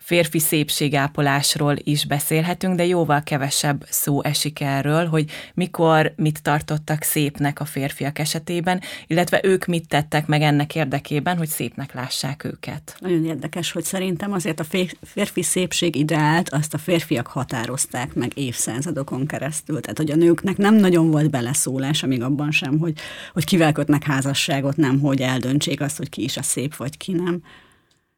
férfi 0.07 0.39
szépségápolásról 0.39 1.75
is 1.77 2.05
beszélhetünk, 2.05 2.75
de 2.75 2.85
jóval 2.85 3.23
kevesebb 3.23 3.85
szó 3.89 4.23
esik 4.23 4.61
erről, 4.61 5.05
hogy 5.05 5.31
mikor 5.53 6.13
mit 6.15 6.41
tartottak 6.41 7.03
szépnek 7.03 7.59
a 7.59 7.65
férfiak 7.65 8.19
esetében, 8.19 8.81
illetve 9.07 9.39
ők 9.43 9.65
mit 9.65 9.87
tettek 9.87 10.27
meg 10.27 10.41
ennek 10.41 10.75
érdekében, 10.75 11.37
hogy 11.37 11.47
szépnek 11.47 11.93
lássák 11.93 12.43
őket. 12.43 12.97
Nagyon 12.99 13.25
érdekes, 13.25 13.71
hogy 13.71 13.83
szerintem 13.83 14.33
azért 14.33 14.59
a 14.59 14.65
férfi 15.01 15.41
szépség 15.41 15.95
ideált 15.95 16.49
azt 16.49 16.73
a 16.73 16.77
férfiak 16.77 17.27
határozták 17.27 18.13
meg 18.13 18.31
évszázadokon 18.35 19.25
keresztül. 19.25 19.81
Tehát, 19.81 19.97
hogy 19.97 20.11
a 20.11 20.15
nőknek 20.15 20.57
nem 20.57 20.75
nagyon 20.75 21.11
volt 21.11 21.29
beleszólás, 21.29 22.03
amíg 22.03 22.23
abban 22.23 22.51
sem, 22.51 22.79
hogy, 22.79 22.93
hogy 23.33 23.43
kivel 23.43 23.71
kötnek 23.71 24.03
házasságot, 24.03 24.75
nem 24.77 24.99
hogy 24.99 25.21
eldöntsék 25.21 25.81
azt, 25.81 25.97
hogy 25.97 26.09
ki 26.09 26.23
is 26.23 26.37
a 26.37 26.43
szép, 26.43 26.75
vagy 26.75 26.97
ki 26.97 27.11
nem. 27.11 27.41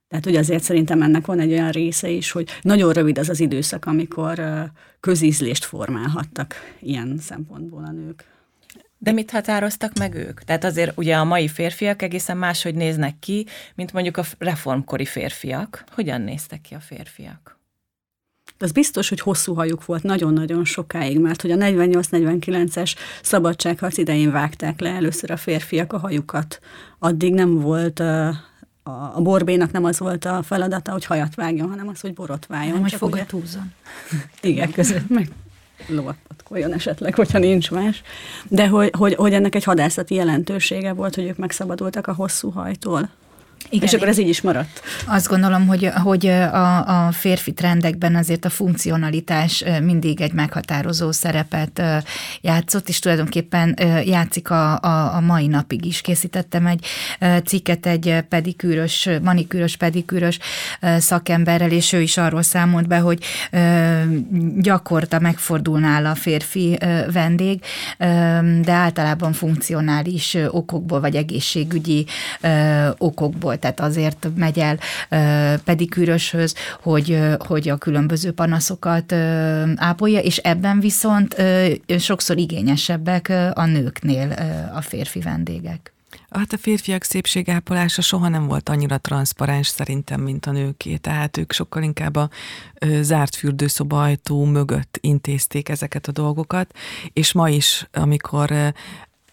Tehát, 0.10 0.26
hogy 0.26 0.36
azért 0.36 0.64
szerintem 0.64 1.02
ennek 1.02 1.26
van 1.26 1.40
egy 1.40 1.52
olyan 1.52 1.72
része 1.72 2.10
is, 2.10 2.32
hogy 2.32 2.50
nagyon 2.62 2.94
rövid 2.94 3.18
az 3.18 3.30
az 3.30 3.40
időszak, 3.40 3.86
amikor 3.86 4.42
közízlést 5.00 5.66
formálhattak 5.66 6.56
ilyen 6.80 7.18
szempontból 7.20 7.84
a 7.86 7.92
nők. 7.92 8.26
De 8.98 9.12
mit 9.12 9.32
határoztak 9.32 9.98
meg 9.98 10.16
ők? 10.16 10.44
Tehát 10.44 10.64
azért 10.64 10.98
ugye 10.98 11.16
a 11.16 11.24
mai 11.24 11.48
férfiak 11.48 12.02
egészen 12.02 12.38
máshogy 12.38 12.76
néznek 12.76 13.20
ki, 13.20 13.46
mint 13.76 13.94
mondjuk 13.94 14.18
a 14.18 14.24
reformkori 14.38 15.06
férfiak. 15.06 15.84
Hogyan 15.92 16.22
néztek 16.22 16.62
ki 16.62 16.74
a 16.74 16.80
férfiak? 16.80 17.60
Az 18.58 18.72
biztos, 18.72 19.10
hogy 19.10 19.20
hosszú 19.20 19.54
hajuk 19.54 19.86
volt 19.86 20.04
nagyon-nagyon 20.04 20.66
sokáig, 20.66 21.20
mert 21.20 21.42
hogy 21.42 21.52
a 21.52 21.56
48-49-es 21.56 22.96
szabadságharc 23.22 23.98
idején 23.98 24.32
vágták 24.32 24.80
le 24.80 24.90
először 24.90 25.32
a 25.32 25.38
férfiak 25.38 25.94
a 25.94 25.98
hajukat. 25.98 26.60
Addig 27.00 27.34
nem 27.34 27.60
volt 27.60 28.02
a, 28.90 29.12
a 29.16 29.22
borbénak 29.22 29.72
nem 29.72 29.84
az 29.84 30.00
volt 30.00 30.26
a 30.26 30.44
feladata, 30.44 30.92
hogy 30.92 31.06
hajat 31.06 31.36
vágjon, 31.36 31.70
hanem 31.70 31.88
az, 31.88 32.00
hogy 32.00 32.14
borot 32.14 32.46
váljon. 32.46 32.74
Nem, 32.74 32.82
hogy 32.82 32.94
fogat 32.94 33.32
húzzon. 33.32 33.74
Igen, 34.42 34.72
között 34.72 35.10
meg 35.10 35.30
lovat 35.88 36.16
patkoljon 36.28 36.74
esetleg, 36.74 37.16
hogyha 37.16 37.40
nincs 37.40 37.72
más. 37.72 38.02
De 38.48 38.68
hogy, 38.68 38.92
hogy, 38.98 39.14
hogy 39.14 39.34
ennek 39.34 39.56
egy 39.56 39.64
hadászati 39.64 40.16
jelentősége 40.16 40.94
volt, 40.94 41.16
hogy 41.16 41.26
ők 41.26 41.38
megszabadultak 41.38 42.08
a 42.08 42.14
hosszú 42.14 42.50
hajtól. 42.50 43.10
Igen, 43.70 43.88
és 43.88 43.94
akkor 43.94 44.08
ez 44.08 44.18
így 44.18 44.30
is 44.30 44.42
maradt. 44.42 44.82
Azt 45.06 45.28
gondolom, 45.28 45.68
hogy, 45.68 45.90
hogy 46.04 46.28
a, 46.28 47.06
a 47.06 47.12
férfi 47.12 47.54
trendekben 47.54 48.16
azért 48.16 48.46
a 48.46 48.50
funkcionalitás 48.50 49.64
mindig 49.82 50.22
egy 50.22 50.34
meghatározó 50.34 51.12
szerepet 51.12 51.82
játszott, 52.42 52.90
és 52.90 53.00
tulajdonképpen 53.00 53.78
játszik 54.06 54.50
a, 54.50 54.80
a, 54.80 55.16
a 55.16 55.20
mai 55.20 55.48
napig 55.48 55.86
is. 55.86 56.02
Készítettem 56.02 56.66
egy 56.66 56.86
cikket 57.46 57.86
egy 57.86 58.24
pedikűrös, 58.30 59.10
manikűrös, 59.22 59.78
pedikűrös 59.78 60.40
szakemberrel, 60.98 61.72
és 61.72 61.94
ő 61.94 62.02
is 62.02 62.18
arról 62.18 62.42
számolt 62.42 62.88
be, 62.88 62.98
hogy 62.98 63.24
gyakorta 64.58 65.20
megfordul 65.20 65.80
nála 65.80 66.10
a 66.10 66.16
férfi 66.16 66.78
vendég, 67.12 67.62
de 68.62 68.72
általában 68.72 69.34
funkcionális 69.34 70.38
okokból, 70.50 71.00
vagy 71.00 71.16
egészségügyi 71.16 72.06
okokból 72.98 73.49
tehát 73.58 73.80
azért 73.80 74.28
megy 74.36 74.60
el 74.60 74.80
pedikűröshöz, 75.58 76.56
hogy, 76.82 77.20
hogy 77.38 77.70
a 77.70 77.78
különböző 77.78 78.32
panaszokat 78.32 79.14
ápolja, 79.76 80.20
és 80.20 80.38
ebben 80.38 80.80
viszont 80.80 81.36
sokszor 82.00 82.38
igényesebbek 82.38 83.30
a 83.54 83.66
nőknél 83.66 84.32
a 84.74 84.82
férfi 84.82 85.20
vendégek. 85.20 85.94
Hát 86.30 86.54
a 86.54 86.58
férfiak 86.58 87.04
szépségápolása 87.04 88.02
soha 88.02 88.28
nem 88.28 88.48
volt 88.48 88.70
annyira 88.70 88.98
transzparens 88.98 89.68
szerintem, 89.68 90.22
mint 90.22 90.46
a 90.46 90.52
nőké. 90.52 90.96
Tehát 90.96 91.38
ők 91.38 91.52
sokkal 91.52 91.84
inkább 91.84 92.16
a 92.16 92.30
ö, 92.80 93.02
zárt 93.02 93.36
fürdőszoba 93.36 94.02
ajtó 94.02 94.46
mögött 94.46 94.98
intézték 95.02 95.70
ezeket 95.70 96.08
a 96.08 96.12
dolgokat, 96.12 96.76
és 97.14 97.32
ma 97.32 97.50
is, 97.50 97.88
amikor 97.92 98.74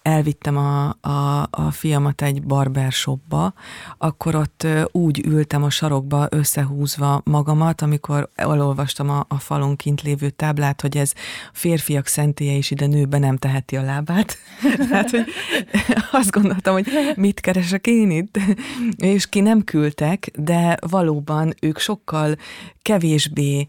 elvittem 0.07 0.57
a, 0.57 0.97
a, 1.01 1.49
a 1.51 1.71
fiamat 1.71 2.23
egy 2.23 2.42
barbershopba, 2.42 3.53
akkor 3.99 4.35
ott 4.35 4.66
úgy 4.92 5.27
ültem 5.27 5.62
a 5.62 5.71
sarokba 5.71 6.27
összehúzva 6.31 7.21
magamat, 7.25 7.83
amikor 7.83 8.31
elolvastam 8.35 9.11
a, 9.11 9.25
a 9.29 9.38
falon 9.38 9.77
kint 9.77 10.03
lévő 10.03 10.31
táblát, 10.31 10.81
hogy 10.81 10.97
ez 10.97 11.12
férfiak 11.53 12.07
szentélye, 12.07 12.57
és 12.57 12.71
ide 12.71 12.87
nőbe 12.87 13.19
nem 13.19 13.37
teheti 13.37 13.77
a 13.77 13.83
lábát. 13.83 14.37
hát, 14.90 15.11
hogy 15.11 15.25
azt 16.11 16.31
gondoltam, 16.31 16.73
hogy 16.73 16.87
mit 17.16 17.40
keresek 17.40 17.87
én 17.87 18.11
itt, 18.11 18.38
és 18.97 19.29
ki 19.29 19.40
nem 19.40 19.64
küldtek, 19.64 20.31
de 20.38 20.77
valóban 20.88 21.55
ők 21.61 21.79
sokkal 21.79 22.37
kevésbé 22.83 23.66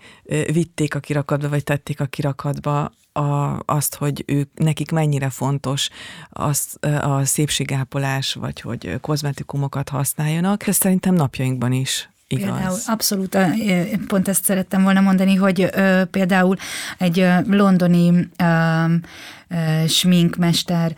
vitték 0.51 0.95
a 0.95 0.99
kirakatba, 0.99 1.49
vagy 1.49 1.63
tették 1.63 1.99
a 1.99 2.05
kirakatba 2.05 2.91
a, 3.17 3.61
azt, 3.65 3.95
hogy 3.95 4.23
ők, 4.27 4.49
nekik 4.53 4.91
mennyire 4.91 5.29
fontos 5.29 5.89
az, 6.29 6.77
a 7.01 7.25
szépségápolás, 7.25 8.33
vagy 8.33 8.61
hogy 8.61 8.99
kozmetikumokat 9.01 9.89
használjanak. 9.89 10.67
Ez 10.67 10.75
szerintem 10.75 11.13
napjainkban 11.13 11.71
is 11.71 12.09
Igaz. 12.27 12.45
Például 12.45 12.77
abszolút, 12.85 13.37
pont 14.07 14.27
ezt 14.27 14.43
szerettem 14.43 14.83
volna 14.83 15.01
mondani, 15.01 15.35
hogy 15.35 15.69
ö, 15.73 16.01
például 16.11 16.55
egy 16.97 17.19
ö, 17.19 17.35
londoni 17.47 18.29
ö, 18.37 18.83
sminkmester 19.87 20.95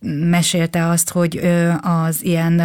mesélte 0.00 0.88
azt, 0.88 1.10
hogy 1.10 1.40
az 1.80 2.24
ilyen 2.24 2.62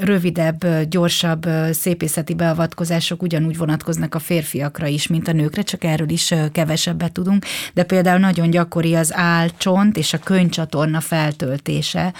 rövidebb, 0.00 0.66
gyorsabb 0.88 1.46
szépészeti 1.70 2.34
beavatkozások 2.34 3.22
ugyanúgy 3.22 3.56
vonatkoznak 3.56 4.14
a 4.14 4.18
férfiakra 4.18 4.86
is, 4.86 5.06
mint 5.06 5.28
a 5.28 5.32
nőkre, 5.32 5.62
csak 5.62 5.84
erről 5.84 6.10
is 6.10 6.34
kevesebbet 6.52 7.12
tudunk, 7.12 7.44
de 7.74 7.82
például 7.82 8.18
nagyon 8.18 8.50
gyakori 8.50 8.94
az 8.94 9.12
álcsont 9.14 9.96
és 9.96 10.12
a 10.12 10.18
könycsatorna 10.18 11.00
feltöltése 11.00 12.12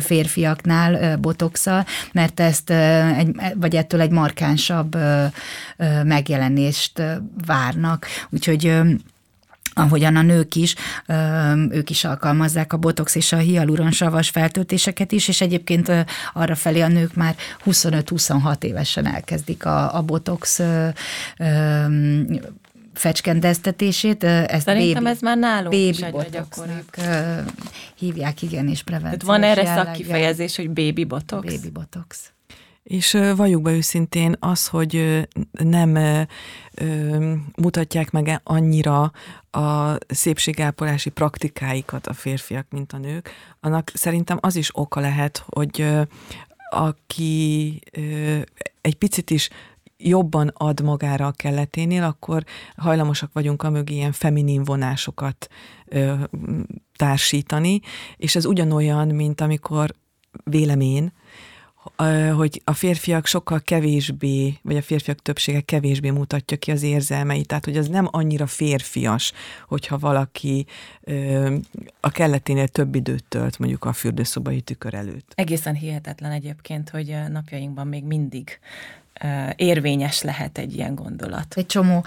férfiaknál 0.00 1.16
botoxal, 1.16 1.86
mert 2.12 2.40
ezt 2.40 2.70
egy, 3.18 3.36
vagy 3.54 3.76
ettől 3.76 3.93
egy 4.00 4.10
markánsabb 4.10 4.96
megjelenést 6.04 7.02
várnak. 7.46 8.06
Úgyhogy 8.30 8.80
ahogyan 9.74 10.16
a 10.16 10.22
nők 10.22 10.54
is, 10.54 10.74
ők 11.70 11.90
is 11.90 12.04
alkalmazzák 12.04 12.72
a 12.72 12.76
botox 12.76 13.14
és 13.14 13.32
a 13.32 13.36
hialuronsavas 13.36 14.30
feltöltéseket 14.30 15.12
is, 15.12 15.28
és 15.28 15.40
egyébként 15.40 15.92
arra 16.32 16.54
felé 16.54 16.80
a 16.80 16.88
nők 16.88 17.14
már 17.14 17.36
25-26 17.66 18.62
évesen 18.62 19.06
elkezdik 19.06 19.64
a, 19.64 19.94
a 19.96 20.02
botox 20.02 20.60
fecskendeztetését. 22.94 24.24
Ezt 24.24 24.64
Szerintem 24.64 25.02
baby, 25.02 25.14
ez 25.14 25.20
már 25.20 25.38
nálunk 25.38 25.70
baby 25.70 25.88
is 25.88 26.00
botoxnak 26.10 26.96
hívják, 27.94 28.42
igen, 28.42 28.68
és 28.68 28.82
prevenciós 28.82 29.22
van 29.22 29.42
erre 29.42 29.64
szakkifejezés, 29.64 30.56
hogy 30.56 30.70
baby 30.70 31.04
botox? 31.04 31.54
Baby 31.54 31.70
botox. 31.70 32.33
És 32.84 33.18
valljuk 33.36 33.62
be 33.62 33.70
őszintén 33.70 34.36
az, 34.40 34.68
hogy 34.68 35.26
nem 35.50 35.98
mutatják 37.56 38.10
meg 38.10 38.40
annyira 38.42 39.12
a 39.50 39.96
szépségápolási 40.08 41.10
praktikáikat 41.10 42.06
a 42.06 42.12
férfiak, 42.12 42.66
mint 42.70 42.92
a 42.92 42.98
nők, 42.98 43.30
annak 43.60 43.90
szerintem 43.94 44.38
az 44.40 44.56
is 44.56 44.70
oka 44.72 45.00
lehet, 45.00 45.44
hogy 45.46 45.86
aki 46.70 47.80
egy 48.80 48.94
picit 48.94 49.30
is 49.30 49.48
jobban 49.96 50.48
ad 50.54 50.80
magára 50.80 51.26
a 51.26 51.32
kelleténél, 51.32 52.02
akkor 52.02 52.44
hajlamosak 52.76 53.32
vagyunk 53.32 53.62
a 53.62 53.70
mögé 53.70 53.94
ilyen 53.94 54.12
feminin 54.12 54.64
vonásokat 54.64 55.46
társítani, 56.96 57.80
és 58.16 58.36
ez 58.36 58.44
ugyanolyan, 58.44 59.08
mint 59.08 59.40
amikor 59.40 59.94
vélemény, 60.44 61.12
hogy 62.36 62.62
a 62.64 62.72
férfiak 62.72 63.26
sokkal 63.26 63.60
kevésbé, 63.60 64.58
vagy 64.62 64.76
a 64.76 64.82
férfiak 64.82 65.18
többsége 65.18 65.60
kevésbé 65.60 66.10
mutatja 66.10 66.56
ki 66.56 66.70
az 66.70 66.82
érzelmeit, 66.82 67.46
tehát 67.46 67.64
hogy 67.64 67.76
az 67.76 67.88
nem 67.88 68.08
annyira 68.10 68.46
férfias, 68.46 69.32
hogyha 69.68 69.98
valaki 69.98 70.66
a 72.00 72.10
kelleténél 72.10 72.68
több 72.68 72.94
időt 72.94 73.24
tölt 73.28 73.58
mondjuk 73.58 73.84
a 73.84 73.92
fürdőszobai 73.92 74.60
tükör 74.60 74.94
előtt. 74.94 75.32
Egészen 75.34 75.74
hihetetlen 75.74 76.30
egyébként, 76.30 76.90
hogy 76.90 77.16
napjainkban 77.28 77.86
még 77.86 78.04
mindig 78.04 78.58
érvényes 79.56 80.22
lehet 80.22 80.58
egy 80.58 80.74
ilyen 80.74 80.94
gondolat. 80.94 81.46
Egy 81.56 81.66
csomó 81.66 82.04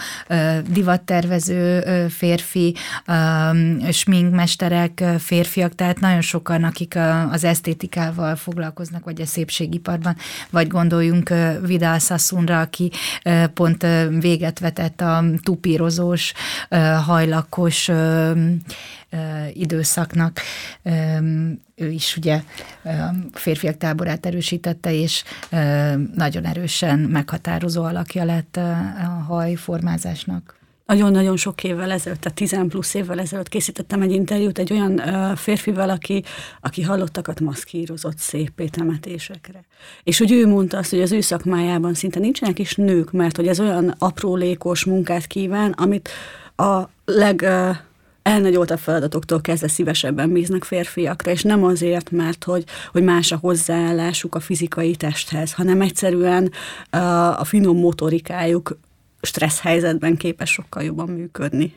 divattervező 0.69 1.83
férfi, 2.07 2.75
sminkmesterek, 3.91 5.03
férfiak, 5.19 5.75
tehát 5.75 5.99
nagyon 5.99 6.21
sokan, 6.21 6.63
akik 6.63 6.97
az 7.31 7.43
esztétikával 7.43 8.35
foglalkoznak, 8.35 9.03
vagy 9.03 9.21
a 9.21 9.25
szépségiparban, 9.25 10.15
vagy 10.49 10.67
gondoljunk 10.67 11.33
Vidal 11.61 11.99
Sassoonra, 11.99 12.59
aki 12.59 12.91
pont 13.53 13.85
véget 14.19 14.59
vetett 14.59 15.01
a 15.01 15.23
tupírozós, 15.43 16.33
hajlakos 17.05 17.89
időszaknak. 19.53 20.39
Ő 21.75 21.89
is 21.89 22.17
ugye 22.17 22.41
férfiak 23.33 23.77
táborát 23.77 24.25
erősítette, 24.25 24.93
és 24.93 25.23
nagyon 26.15 26.45
erősen 26.45 26.99
meghatározó 26.99 27.83
alakja 27.83 28.23
lett 28.23 28.55
a 28.57 29.23
hajformázásnak. 29.27 30.57
Nagyon-nagyon 30.87 31.37
sok 31.37 31.63
évvel 31.63 31.91
ezelőtt, 31.91 32.21
tehát 32.21 32.37
10 32.37 32.57
plusz 32.67 32.93
évvel 32.93 33.19
ezelőtt 33.19 33.49
készítettem 33.49 34.01
egy 34.01 34.11
interjút 34.11 34.57
egy 34.57 34.71
olyan 34.71 34.91
uh, 34.91 35.35
férfival, 35.35 35.89
aki, 35.89 36.23
aki 36.61 36.81
hallottakat 36.81 37.39
maszkírozott 37.39 38.17
szép 38.17 38.69
temetésekre. 38.69 39.65
És 40.03 40.17
hogy 40.17 40.31
ő 40.31 40.47
mondta 40.47 40.77
azt, 40.77 40.89
hogy 40.89 41.01
az 41.01 41.11
ő 41.11 41.21
szakmájában 41.21 41.93
szinte 41.93 42.19
nincsenek 42.19 42.59
is 42.59 42.75
nők, 42.75 43.11
mert 43.11 43.35
hogy 43.35 43.47
ez 43.47 43.59
olyan 43.59 43.95
aprólékos 43.97 44.85
munkát 44.85 45.27
kíván, 45.27 45.71
amit 45.71 46.09
a 46.55 46.83
leg... 47.05 47.41
Uh, 47.43 47.75
elnagyoltabb 48.27 48.79
feladatoktól 48.79 49.41
kezdve 49.41 49.67
szívesebben 49.67 50.31
bíznak 50.31 50.63
férfiakra, 50.63 51.31
és 51.31 51.41
nem 51.41 51.63
azért, 51.63 52.11
mert 52.11 52.43
hogy, 52.43 52.63
hogy 52.91 53.03
más 53.03 53.31
a 53.31 53.37
hozzáállásuk 53.41 54.35
a 54.35 54.39
fizikai 54.39 54.95
testhez, 54.95 55.53
hanem 55.53 55.81
egyszerűen 55.81 56.51
a 57.37 57.43
finom 57.43 57.77
motorikájuk 57.77 58.77
stressz 59.21 59.59
helyzetben 59.59 60.17
képes 60.17 60.51
sokkal 60.51 60.83
jobban 60.83 61.09
működni. 61.09 61.73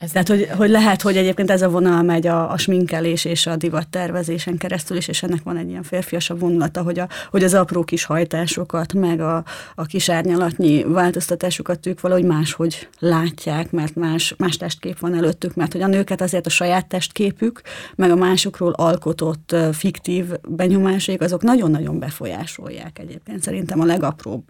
Ez 0.00 0.10
Tehát, 0.10 0.28
hogy, 0.28 0.48
hogy 0.56 0.70
lehet, 0.70 1.02
hogy 1.02 1.16
egyébként 1.16 1.50
ez 1.50 1.62
a 1.62 1.68
vonal 1.68 2.02
megy 2.02 2.26
a, 2.26 2.50
a 2.50 2.56
sminkelés 2.56 3.24
és 3.24 3.46
a 3.46 3.56
divattervezésen 3.56 4.56
keresztül 4.56 4.96
is, 4.96 5.08
és 5.08 5.22
ennek 5.22 5.42
van 5.42 5.56
egy 5.56 5.68
ilyen 5.68 5.82
férfiasabb 5.82 6.40
vonulata, 6.40 6.82
hogy, 6.82 6.98
a, 6.98 7.08
hogy 7.30 7.44
az 7.44 7.54
apró 7.54 7.84
kis 7.84 8.04
hajtásokat, 8.04 8.92
meg 8.92 9.20
a, 9.20 9.44
a 9.74 9.84
kis 9.84 10.08
árnyalatnyi 10.08 10.84
változtatásokat 10.84 11.86
ők 11.86 12.00
valahogy 12.00 12.24
máshogy 12.24 12.88
látják, 12.98 13.70
mert 13.70 13.94
más, 13.94 14.34
más 14.38 14.56
testkép 14.56 14.98
van 14.98 15.14
előttük, 15.14 15.54
mert 15.54 15.72
hogy 15.72 15.82
a 15.82 15.86
nőket 15.86 16.20
azért 16.20 16.46
a 16.46 16.50
saját 16.50 16.86
testképük, 16.86 17.62
meg 17.94 18.10
a 18.10 18.16
másokról 18.16 18.72
alkotott 18.72 19.56
fiktív 19.72 20.26
benyomásaik, 20.48 21.20
azok 21.20 21.42
nagyon-nagyon 21.42 21.98
befolyásolják 21.98 22.98
egyébként 22.98 23.42
szerintem 23.42 23.80
a 23.80 23.84
legapróbb 23.84 24.44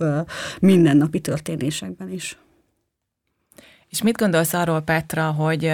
mindennapi 0.60 1.20
történésekben 1.20 2.10
is. 2.10 2.38
És 3.90 4.02
mit 4.02 4.16
gondolsz 4.16 4.52
arról, 4.52 4.80
Petra, 4.80 5.30
hogy 5.30 5.72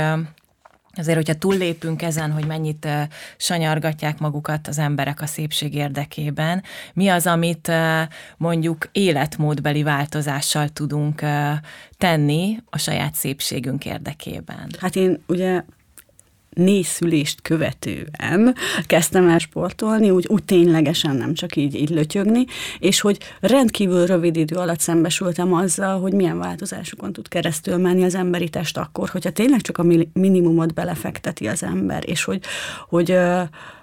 Azért, 0.99 1.17
hogyha 1.17 1.35
túllépünk 1.35 2.03
ezen, 2.03 2.33
hogy 2.33 2.47
mennyit 2.47 2.89
sanyargatják 3.37 4.19
magukat 4.19 4.69
az 4.69 4.79
emberek 4.79 5.21
a 5.21 5.27
szépség 5.27 5.75
érdekében, 5.75 6.63
mi 6.95 7.09
az, 7.09 7.27
amit 7.27 7.73
mondjuk 8.37 8.89
életmódbeli 8.93 9.83
változással 9.83 10.69
tudunk 10.69 11.23
tenni 11.99 12.59
a 12.71 12.79
saját 12.79 13.15
szépségünk 13.15 13.85
érdekében? 13.85 14.71
Hát 14.81 14.97
én 14.97 15.23
ugye 15.27 15.63
négy 16.57 16.85
szülést 16.85 17.43
követően 17.43 18.55
kezdtem 18.87 19.29
el 19.29 19.39
sportolni, 19.39 20.11
úgy, 20.11 20.27
úgy 20.29 20.45
ténylegesen 20.45 21.17
nem 21.17 21.35
csak 21.35 21.57
így, 21.57 21.75
így 21.75 21.91
lötyögni, 21.91 22.45
és 22.79 23.01
hogy 23.01 23.19
rendkívül 23.41 24.07
rövid 24.07 24.37
idő 24.37 24.57
alatt 24.57 24.81
szembesültem 24.81 25.53
azzal, 25.53 26.01
hogy 26.01 26.13
milyen 26.13 26.39
változásokon 26.39 27.13
tud 27.13 27.29
keresztül 27.29 27.77
menni 27.77 28.05
az 28.05 28.15
emberi 28.15 28.49
test 28.49 28.77
akkor, 28.77 29.09
hogyha 29.09 29.31
tényleg 29.31 29.61
csak 29.61 29.79
a 29.79 29.85
minimumot 30.13 30.75
belefekteti 30.75 31.49
az 31.49 31.63
ember, 31.63 32.03
és 32.07 32.25
hogy, 32.25 32.41
hogy 32.89 33.19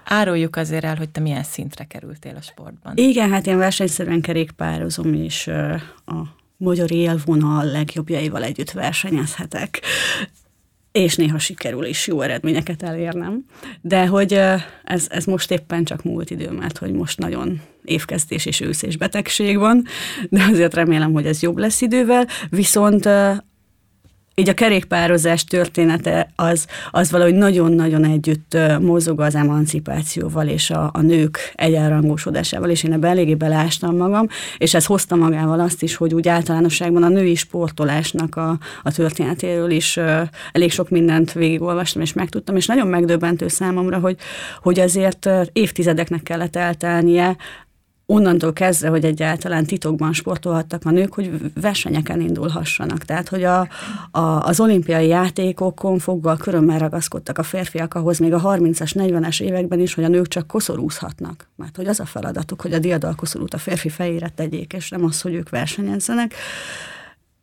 Áruljuk 0.04 0.56
azért 0.56 0.84
el, 0.84 0.96
hogy 0.96 1.08
te 1.08 1.20
milyen 1.20 1.42
szintre 1.42 1.84
kerültél 1.84 2.36
a 2.36 2.40
sportban. 2.40 2.92
Igen, 2.96 3.30
hát 3.30 3.46
én 3.46 3.56
versenyszerűen 3.56 4.20
kerékpározom, 4.20 5.14
és 5.14 5.46
a 6.06 6.22
magyar 6.56 6.92
élvonal 6.92 7.64
legjobbjaival 7.64 8.42
együtt 8.42 8.70
versenyezhetek 8.70 9.80
és 10.98 11.16
néha 11.16 11.38
sikerül 11.38 11.84
is 11.84 12.06
jó 12.06 12.20
eredményeket 12.20 12.82
elérnem. 12.82 13.44
De 13.80 14.06
hogy 14.06 14.32
ez, 14.84 15.06
ez 15.08 15.24
most 15.24 15.50
éppen 15.50 15.84
csak 15.84 16.02
múlt 16.02 16.30
idő, 16.30 16.50
mert 16.50 16.78
hogy 16.78 16.92
most 16.92 17.18
nagyon 17.18 17.60
évkezdés 17.84 18.46
és 18.46 18.60
ősz 18.60 18.82
és 18.82 18.96
betegség 18.96 19.58
van, 19.58 19.84
de 20.30 20.44
azért 20.50 20.74
remélem, 20.74 21.12
hogy 21.12 21.26
ez 21.26 21.42
jobb 21.42 21.58
lesz 21.58 21.80
idővel. 21.80 22.26
Viszont 22.50 23.08
így 24.34 24.48
a 24.48 24.54
kerékpározás 24.54 25.44
története 25.44 26.30
az, 26.36 26.66
az 26.90 27.10
valahogy 27.10 27.34
nagyon-nagyon 27.34 28.04
együtt 28.04 28.56
mozog 28.80 29.20
az 29.20 29.34
emancipációval 29.34 30.48
és 30.48 30.70
a, 30.70 30.90
a 30.92 31.00
nők 31.00 31.52
egyenrangosodásával, 31.54 32.70
és 32.70 32.82
én 32.82 32.92
ebbe 32.92 33.08
eléggé 33.08 33.34
belástam 33.34 33.96
magam, 33.96 34.26
és 34.58 34.74
ez 34.74 34.86
hozta 34.86 35.16
magával 35.16 35.60
azt 35.60 35.82
is, 35.82 35.96
hogy 35.96 36.14
úgy 36.14 36.28
általánosságban 36.28 37.02
a 37.02 37.08
női 37.08 37.34
sportolásnak 37.34 38.36
a, 38.36 38.58
a 38.82 38.92
történetéről 38.92 39.70
is 39.70 39.98
elég 40.52 40.72
sok 40.72 40.88
mindent 40.88 41.32
végigolvastam, 41.32 42.02
és 42.02 42.12
megtudtam, 42.12 42.56
és 42.56 42.66
nagyon 42.66 42.86
megdöbbentő 42.86 43.48
számomra, 43.48 43.98
hogy, 43.98 44.16
hogy 44.62 44.80
azért 44.80 45.28
évtizedeknek 45.52 46.22
kellett 46.22 46.56
eltelnie 46.56 47.36
onnantól 48.06 48.52
kezdve, 48.52 48.88
hogy 48.88 49.04
egyáltalán 49.04 49.64
titokban 49.64 50.12
sportolhattak 50.12 50.82
a 50.84 50.90
nők, 50.90 51.14
hogy 51.14 51.30
versenyeken 51.60 52.20
indulhassanak. 52.20 53.04
Tehát, 53.04 53.28
hogy 53.28 53.44
a, 53.44 53.68
a, 54.10 54.20
az 54.20 54.60
olimpiai 54.60 55.06
játékokon 55.06 55.98
foggal 55.98 56.36
körömmel 56.36 56.78
ragaszkodtak 56.78 57.38
a 57.38 57.42
férfiak 57.42 57.94
ahhoz 57.94 58.18
még 58.18 58.32
a 58.32 58.40
30-as, 58.40 58.92
40-es 58.94 59.40
években 59.40 59.80
is, 59.80 59.94
hogy 59.94 60.04
a 60.04 60.08
nők 60.08 60.28
csak 60.28 60.46
koszorúzhatnak. 60.46 61.48
Mert 61.56 61.76
hogy 61.76 61.86
az 61.86 62.00
a 62.00 62.04
feladatuk, 62.04 62.60
hogy 62.60 62.72
a 62.72 62.78
diadalkoszorút 62.78 63.54
a 63.54 63.58
férfi 63.58 63.88
fejére 63.88 64.28
tegyék, 64.28 64.72
és 64.72 64.88
nem 64.88 65.04
az, 65.04 65.20
hogy 65.20 65.34
ők 65.34 65.48
versenyezzenek. 65.48 66.34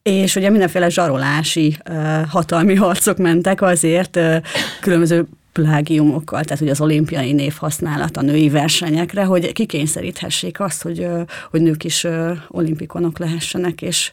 És 0.01 0.35
ugye 0.35 0.49
mindenféle 0.49 0.89
zsarolási 0.89 1.77
uh, 1.89 2.25
hatalmi 2.27 2.75
harcok 2.75 3.17
mentek 3.17 3.61
azért, 3.61 4.15
uh, 4.15 4.35
különböző 4.81 5.27
plágiumokkal, 5.53 6.43
tehát 6.43 6.59
hogy 6.59 6.69
az 6.69 6.81
olimpiai 6.81 7.33
név 7.33 7.53
használat 7.53 8.17
a 8.17 8.21
női 8.21 8.49
versenyekre, 8.49 9.23
hogy 9.23 9.51
kikényszeríthessék 9.51 10.59
azt, 10.59 10.81
hogy, 10.81 11.07
hogy 11.49 11.61
nők 11.61 11.83
is 11.83 12.07
olimpikonok 12.47 13.19
lehessenek, 13.19 13.81
és 13.81 14.11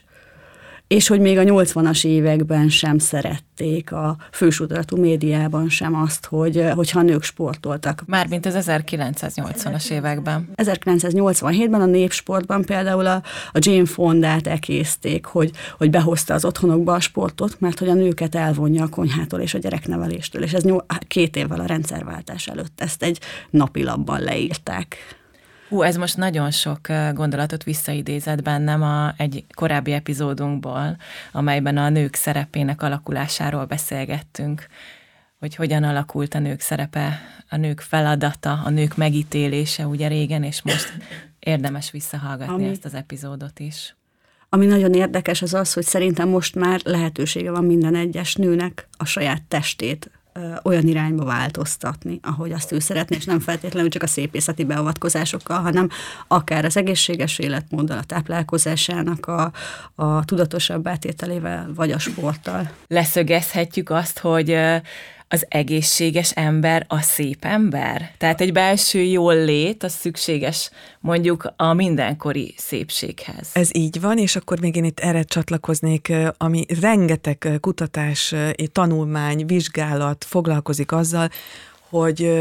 és 0.89 1.07
hogy 1.07 1.19
még 1.19 1.37
a 1.37 1.43
80-as 1.43 2.05
években 2.05 2.69
sem 2.69 2.97
szerették 2.97 3.91
a 3.91 4.17
fősodratú 4.31 4.97
médiában 4.97 5.69
sem 5.69 5.95
azt, 5.95 6.25
hogy, 6.25 6.63
hogyha 6.75 7.01
nők 7.01 7.23
sportoltak. 7.23 8.03
Mármint 8.05 8.45
az 8.45 8.65
1980-as 8.67 9.89
években. 9.89 10.49
1987-ben 10.55 11.81
a 11.81 11.85
népsportban 11.85 12.65
például 12.65 13.05
a, 13.05 13.23
a 13.51 13.59
Jane 13.59 13.85
Fondát 13.85 14.47
ekészték, 14.47 15.25
hogy, 15.25 15.51
hogy 15.77 15.89
behozta 15.89 16.33
az 16.33 16.45
otthonokba 16.45 16.93
a 16.93 16.99
sportot, 16.99 17.59
mert 17.59 17.79
hogy 17.79 17.89
a 17.89 17.93
nőket 17.93 18.35
elvonja 18.35 18.83
a 18.83 18.89
konyhától 18.89 19.39
és 19.39 19.53
a 19.53 19.57
gyerekneveléstől, 19.57 20.43
és 20.43 20.53
ez 20.53 20.63
két 21.07 21.35
évvel 21.35 21.59
a 21.59 21.65
rendszerváltás 21.65 22.47
előtt 22.47 22.81
ezt 22.81 23.03
egy 23.03 23.19
napilapban 23.49 24.21
leírták. 24.21 25.18
Hú, 25.69 25.81
ez 25.81 25.95
most 25.95 26.17
nagyon 26.17 26.51
sok 26.51 26.87
gondolatot 27.13 27.63
visszaidézett 27.63 28.41
bennem 28.41 28.81
a, 28.81 29.13
egy 29.17 29.45
korábbi 29.53 29.91
epizódunkból, 29.91 30.97
amelyben 31.31 31.77
a 31.77 31.89
nők 31.89 32.15
szerepének 32.15 32.81
alakulásáról 32.81 33.65
beszélgettünk, 33.65 34.67
hogy 35.39 35.55
hogyan 35.55 35.83
alakult 35.83 36.33
a 36.33 36.39
nők 36.39 36.59
szerepe, 36.59 37.21
a 37.49 37.55
nők 37.55 37.79
feladata, 37.79 38.61
a 38.65 38.69
nők 38.69 38.95
megítélése 38.95 39.87
ugye 39.87 40.07
régen, 40.07 40.43
és 40.43 40.61
most 40.61 40.93
érdemes 41.39 41.91
visszahallgatni 41.91 42.53
Ami... 42.53 42.67
ezt 42.67 42.85
az 42.85 42.93
epizódot 42.93 43.59
is. 43.59 43.95
Ami 44.49 44.65
nagyon 44.65 44.93
érdekes 44.93 45.41
az 45.41 45.53
az, 45.53 45.73
hogy 45.73 45.85
szerintem 45.85 46.29
most 46.29 46.55
már 46.55 46.81
lehetősége 46.83 47.51
van 47.51 47.65
minden 47.65 47.95
egyes 47.95 48.35
nőnek 48.35 48.87
a 48.97 49.05
saját 49.05 49.43
testét 49.43 50.11
olyan 50.63 50.87
irányba 50.87 51.23
változtatni, 51.23 52.19
ahogy 52.21 52.51
azt 52.51 52.71
ő 52.71 52.79
szeretné, 52.79 53.15
és 53.15 53.25
nem 53.25 53.39
feltétlenül 53.39 53.89
csak 53.89 54.03
a 54.03 54.07
szépészeti 54.07 54.63
beavatkozásokkal, 54.63 55.59
hanem 55.59 55.89
akár 56.27 56.65
az 56.65 56.77
egészséges 56.77 57.39
életmóddal, 57.39 57.97
a 57.97 58.03
táplálkozásának 58.03 59.25
a, 59.25 59.51
a 59.95 60.25
tudatosabb 60.25 60.87
átételével, 60.87 61.71
vagy 61.75 61.91
a 61.91 61.99
sporttal. 61.99 62.71
Leszögezhetjük 62.87 63.89
azt, 63.89 64.19
hogy 64.19 64.57
az 65.31 65.45
egészséges 65.49 66.31
ember 66.31 66.85
a 66.87 67.01
szép 67.01 67.45
ember? 67.45 68.11
Tehát 68.17 68.41
egy 68.41 68.51
belső 68.51 69.01
jól 69.01 69.43
lét, 69.43 69.83
az 69.83 69.93
szükséges 69.93 70.69
mondjuk 70.99 71.53
a 71.55 71.73
mindenkori 71.73 72.53
szépséghez. 72.57 73.49
Ez 73.53 73.69
így 73.71 74.01
van, 74.01 74.17
és 74.17 74.35
akkor 74.35 74.59
még 74.59 74.75
én 74.75 74.83
itt 74.83 74.99
erre 74.99 75.23
csatlakoznék, 75.23 76.13
ami 76.37 76.65
rengeteg 76.81 77.57
kutatás, 77.59 78.35
tanulmány, 78.71 79.45
vizsgálat 79.45 80.23
foglalkozik 80.23 80.91
azzal, 80.91 81.29
hogy 81.89 82.31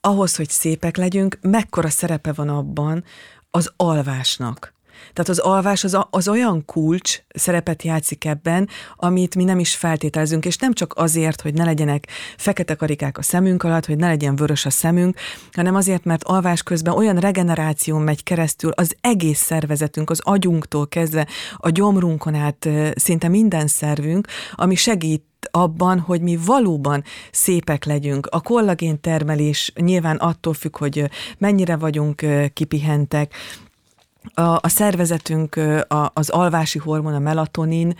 ahhoz, 0.00 0.36
hogy 0.36 0.48
szépek 0.48 0.96
legyünk, 0.96 1.38
mekkora 1.40 1.88
szerepe 1.88 2.32
van 2.32 2.48
abban 2.48 3.04
az 3.50 3.72
alvásnak. 3.76 4.74
Tehát 5.12 5.28
az 5.28 5.38
alvás 5.38 5.84
az, 5.84 5.98
az 6.10 6.28
olyan 6.28 6.64
kulcs 6.64 7.18
szerepet 7.28 7.82
játszik 7.82 8.24
ebben, 8.24 8.68
amit 8.96 9.34
mi 9.34 9.44
nem 9.44 9.58
is 9.58 9.74
feltételezünk, 9.74 10.44
és 10.44 10.56
nem 10.56 10.72
csak 10.72 10.92
azért, 10.96 11.40
hogy 11.40 11.54
ne 11.54 11.64
legyenek 11.64 12.06
fekete 12.36 12.74
karikák 12.74 13.18
a 13.18 13.22
szemünk 13.22 13.62
alatt, 13.62 13.86
hogy 13.86 13.96
ne 13.96 14.06
legyen 14.06 14.36
vörös 14.36 14.66
a 14.66 14.70
szemünk, 14.70 15.16
hanem 15.52 15.74
azért, 15.74 16.04
mert 16.04 16.24
alvás 16.24 16.62
közben 16.62 16.94
olyan 16.94 17.16
regeneráció 17.16 17.98
megy 17.98 18.22
keresztül 18.22 18.70
az 18.70 18.96
egész 19.00 19.40
szervezetünk, 19.40 20.10
az 20.10 20.20
agyunktól 20.22 20.88
kezdve 20.88 21.26
a 21.56 21.70
gyomrunkon 21.70 22.34
át 22.34 22.68
szinte 22.94 23.28
minden 23.28 23.66
szervünk, 23.66 24.26
ami 24.54 24.74
segít 24.74 25.24
abban, 25.50 25.98
hogy 25.98 26.20
mi 26.20 26.38
valóban 26.44 27.04
szépek 27.30 27.84
legyünk. 27.84 28.26
A 28.26 28.40
kollagén 28.40 29.00
termelés 29.00 29.72
nyilván 29.74 30.16
attól 30.16 30.54
függ, 30.54 30.76
hogy 30.76 31.10
mennyire 31.38 31.76
vagyunk 31.76 32.26
kipihentek, 32.52 33.34
a, 34.34 34.40
a 34.42 34.68
szervezetünk 34.68 35.56
a, 35.88 36.10
az 36.14 36.28
alvási 36.28 36.78
hormon, 36.78 37.14
a 37.14 37.18
melatonin, 37.18 37.96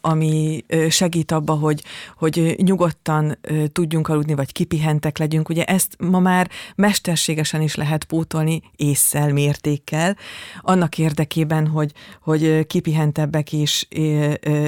ami 0.00 0.64
segít 0.88 1.32
abba, 1.32 1.54
hogy, 1.54 1.84
hogy 2.16 2.54
nyugodtan 2.62 3.38
tudjunk 3.72 4.08
aludni, 4.08 4.34
vagy 4.34 4.52
kipihentek 4.52 5.18
legyünk. 5.18 5.48
Ugye 5.48 5.64
ezt 5.64 5.96
ma 5.98 6.18
már 6.18 6.50
mesterségesen 6.74 7.60
is 7.60 7.74
lehet 7.74 8.04
pótolni 8.04 8.62
észszel, 8.76 9.32
mértékkel, 9.32 10.16
annak 10.60 10.98
érdekében, 10.98 11.66
hogy, 11.66 11.92
hogy 12.22 12.66
kipihentebbek 12.66 13.52
és 13.52 13.86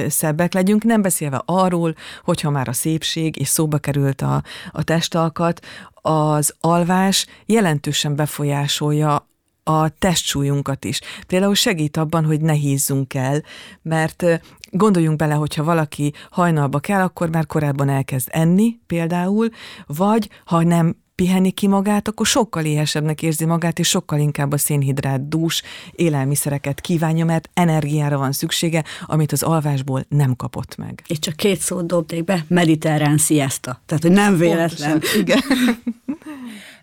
szebbek 0.07 0.53
legyünk, 0.53 0.83
nem 0.83 1.01
beszélve 1.01 1.41
arról, 1.45 1.95
hogyha 2.23 2.49
már 2.49 2.67
a 2.67 2.73
szépség 2.73 3.37
és 3.37 3.47
szóba 3.47 3.77
került 3.77 4.21
a, 4.21 4.43
a 4.71 4.83
testalkat, 4.83 5.65
az 6.01 6.55
alvás 6.59 7.25
jelentősen 7.45 8.15
befolyásolja 8.15 9.27
a 9.67 9.89
testsúlyunkat 9.89 10.85
is. 10.85 10.99
Például 11.27 11.55
segít 11.55 11.97
abban, 11.97 12.25
hogy 12.25 12.41
ne 12.41 12.53
hízzunk 12.53 13.13
el, 13.13 13.43
mert 13.81 14.23
gondoljunk 14.71 15.17
bele, 15.17 15.33
hogyha 15.33 15.63
valaki 15.63 16.13
hajnalba 16.29 16.79
kell, 16.79 17.01
akkor 17.01 17.29
már 17.29 17.45
korábban 17.45 17.89
elkezd 17.89 18.27
enni 18.31 18.79
például, 18.87 19.49
vagy 19.85 20.29
ha 20.45 20.63
nem 20.63 20.95
piheni 21.15 21.51
ki 21.51 21.67
magát, 21.67 22.07
akkor 22.07 22.25
sokkal 22.25 22.65
éhesebbnek 22.65 23.21
érzi 23.21 23.45
magát, 23.45 23.79
és 23.79 23.87
sokkal 23.87 24.19
inkább 24.19 24.51
a 24.51 24.57
szénhidrát 24.57 25.27
dús 25.27 25.61
élelmiszereket 25.91 26.81
kívánja, 26.81 27.25
mert 27.25 27.49
energiára 27.53 28.17
van 28.17 28.31
szüksége, 28.31 28.83
amit 29.05 29.31
az 29.31 29.43
alvásból 29.43 30.05
nem 30.09 30.35
kapott 30.35 30.75
meg. 30.77 31.03
És 31.07 31.19
csak 31.19 31.35
két 31.35 31.59
szót 31.59 31.85
dobték 31.85 32.23
be, 32.23 32.45
mediterrán 32.47 33.17
siesta. 33.17 33.81
Tehát, 33.85 34.03
hogy 34.03 34.11
nem 34.11 34.37
véletlen. 34.37 34.89
Pontosan, 34.89 35.19
igen. 35.19 35.41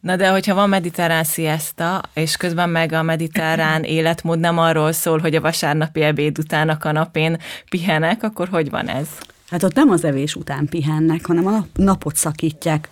Na 0.03 0.17
de 0.17 0.31
hogyha 0.31 0.55
van 0.55 0.69
mediterrán 0.69 1.25
siesta, 1.25 2.03
és 2.15 2.37
közben 2.37 2.71
meg 2.71 2.93
a 2.93 3.03
mediterrán 3.03 3.83
életmód 3.99 4.39
nem 4.39 4.59
arról 4.59 4.93
szól, 4.93 5.19
hogy 5.19 5.35
a 5.35 5.41
vasárnapi 5.41 6.01
ebéd 6.01 6.39
után 6.39 6.69
a 6.69 6.79
kanapén 6.79 7.39
pihenek, 7.69 8.23
akkor 8.23 8.49
hogy 8.49 8.71
van 8.71 8.89
ez? 8.89 9.09
Hát 9.51 9.63
ott 9.63 9.75
nem 9.75 9.91
az 9.91 10.05
evés 10.05 10.35
után 10.35 10.67
pihennek, 10.67 11.27
hanem 11.27 11.47
a 11.47 11.67
napot 11.75 12.17
szakítják 12.17 12.89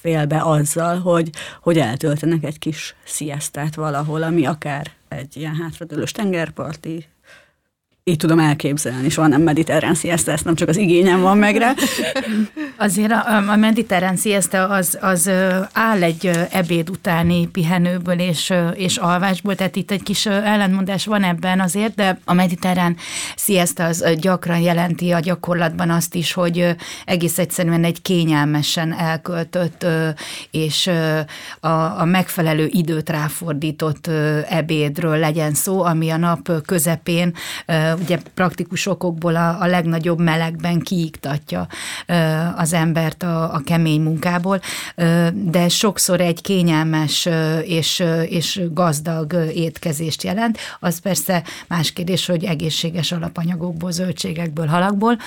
félbe 0.00 0.42
azzal, 0.42 1.00
hogy, 1.00 1.30
hogy 1.60 1.78
eltöltenek 1.78 2.44
egy 2.44 2.58
kis 2.58 2.94
sziasztát 3.04 3.74
valahol, 3.74 4.22
ami 4.22 4.46
akár 4.46 4.90
egy 5.08 5.36
ilyen 5.36 5.54
hátradőlős 5.54 6.12
tengerparti 6.12 7.06
így 8.08 8.16
tudom 8.16 8.38
elképzelni, 8.38 9.08
soha 9.08 9.26
nem 9.26 9.42
mediterrán 9.42 9.94
siesta, 9.94 10.32
ezt 10.32 10.44
nem 10.44 10.54
csak 10.54 10.68
az 10.68 10.76
igényem 10.76 11.20
van 11.20 11.38
meg 11.38 11.56
rá. 11.56 11.74
Azért 12.76 13.12
a, 13.12 13.50
a 13.50 13.56
mediterrán 13.56 14.16
siesta 14.16 14.68
az, 14.68 14.98
az 15.00 15.30
áll 15.72 16.02
egy 16.02 16.30
ebéd 16.50 16.90
utáni 16.90 17.46
pihenőből 17.46 18.18
és, 18.18 18.52
és 18.74 18.96
alvásból, 18.96 19.54
tehát 19.54 19.76
itt 19.76 19.90
egy 19.90 20.02
kis 20.02 20.26
ellentmondás 20.26 21.06
van 21.06 21.22
ebben 21.22 21.60
azért, 21.60 21.94
de 21.94 22.18
a 22.24 22.32
mediterrán 22.32 22.96
siesta 23.36 23.84
az 23.84 24.04
gyakran 24.20 24.58
jelenti 24.58 25.10
a 25.10 25.20
gyakorlatban 25.20 25.90
azt 25.90 26.14
is, 26.14 26.32
hogy 26.32 26.76
egész 27.04 27.38
egyszerűen 27.38 27.84
egy 27.84 28.02
kényelmesen 28.02 28.92
elköltött 28.98 29.86
és 30.50 30.90
a, 31.60 31.68
a 32.00 32.04
megfelelő 32.04 32.68
időt 32.70 33.10
ráfordított 33.10 34.06
ebédről 34.48 35.18
legyen 35.18 35.54
szó, 35.54 35.82
ami 35.82 36.10
a 36.10 36.16
nap 36.16 36.62
közepén 36.66 37.34
ugye 38.00 38.18
praktikus 38.34 38.86
okokból 38.86 39.36
a, 39.36 39.60
a 39.60 39.66
legnagyobb 39.66 40.20
melegben 40.20 40.80
kiiktatja 40.80 41.66
az 42.56 42.72
embert 42.72 43.22
a, 43.22 43.54
a 43.54 43.60
kemény 43.64 44.00
munkából, 44.00 44.60
de 45.32 45.68
sokszor 45.68 46.20
egy 46.20 46.40
kényelmes 46.40 47.28
és, 47.62 48.04
és 48.28 48.60
gazdag 48.72 49.32
étkezést 49.54 50.22
jelent. 50.22 50.58
Az 50.80 50.98
persze 50.98 51.42
más 51.68 51.92
kérdés, 51.92 52.26
hogy 52.26 52.44
egészséges 52.44 53.12
alapanyagokból, 53.12 53.90
zöldségekből, 53.90 54.66
halakból, 54.66 55.18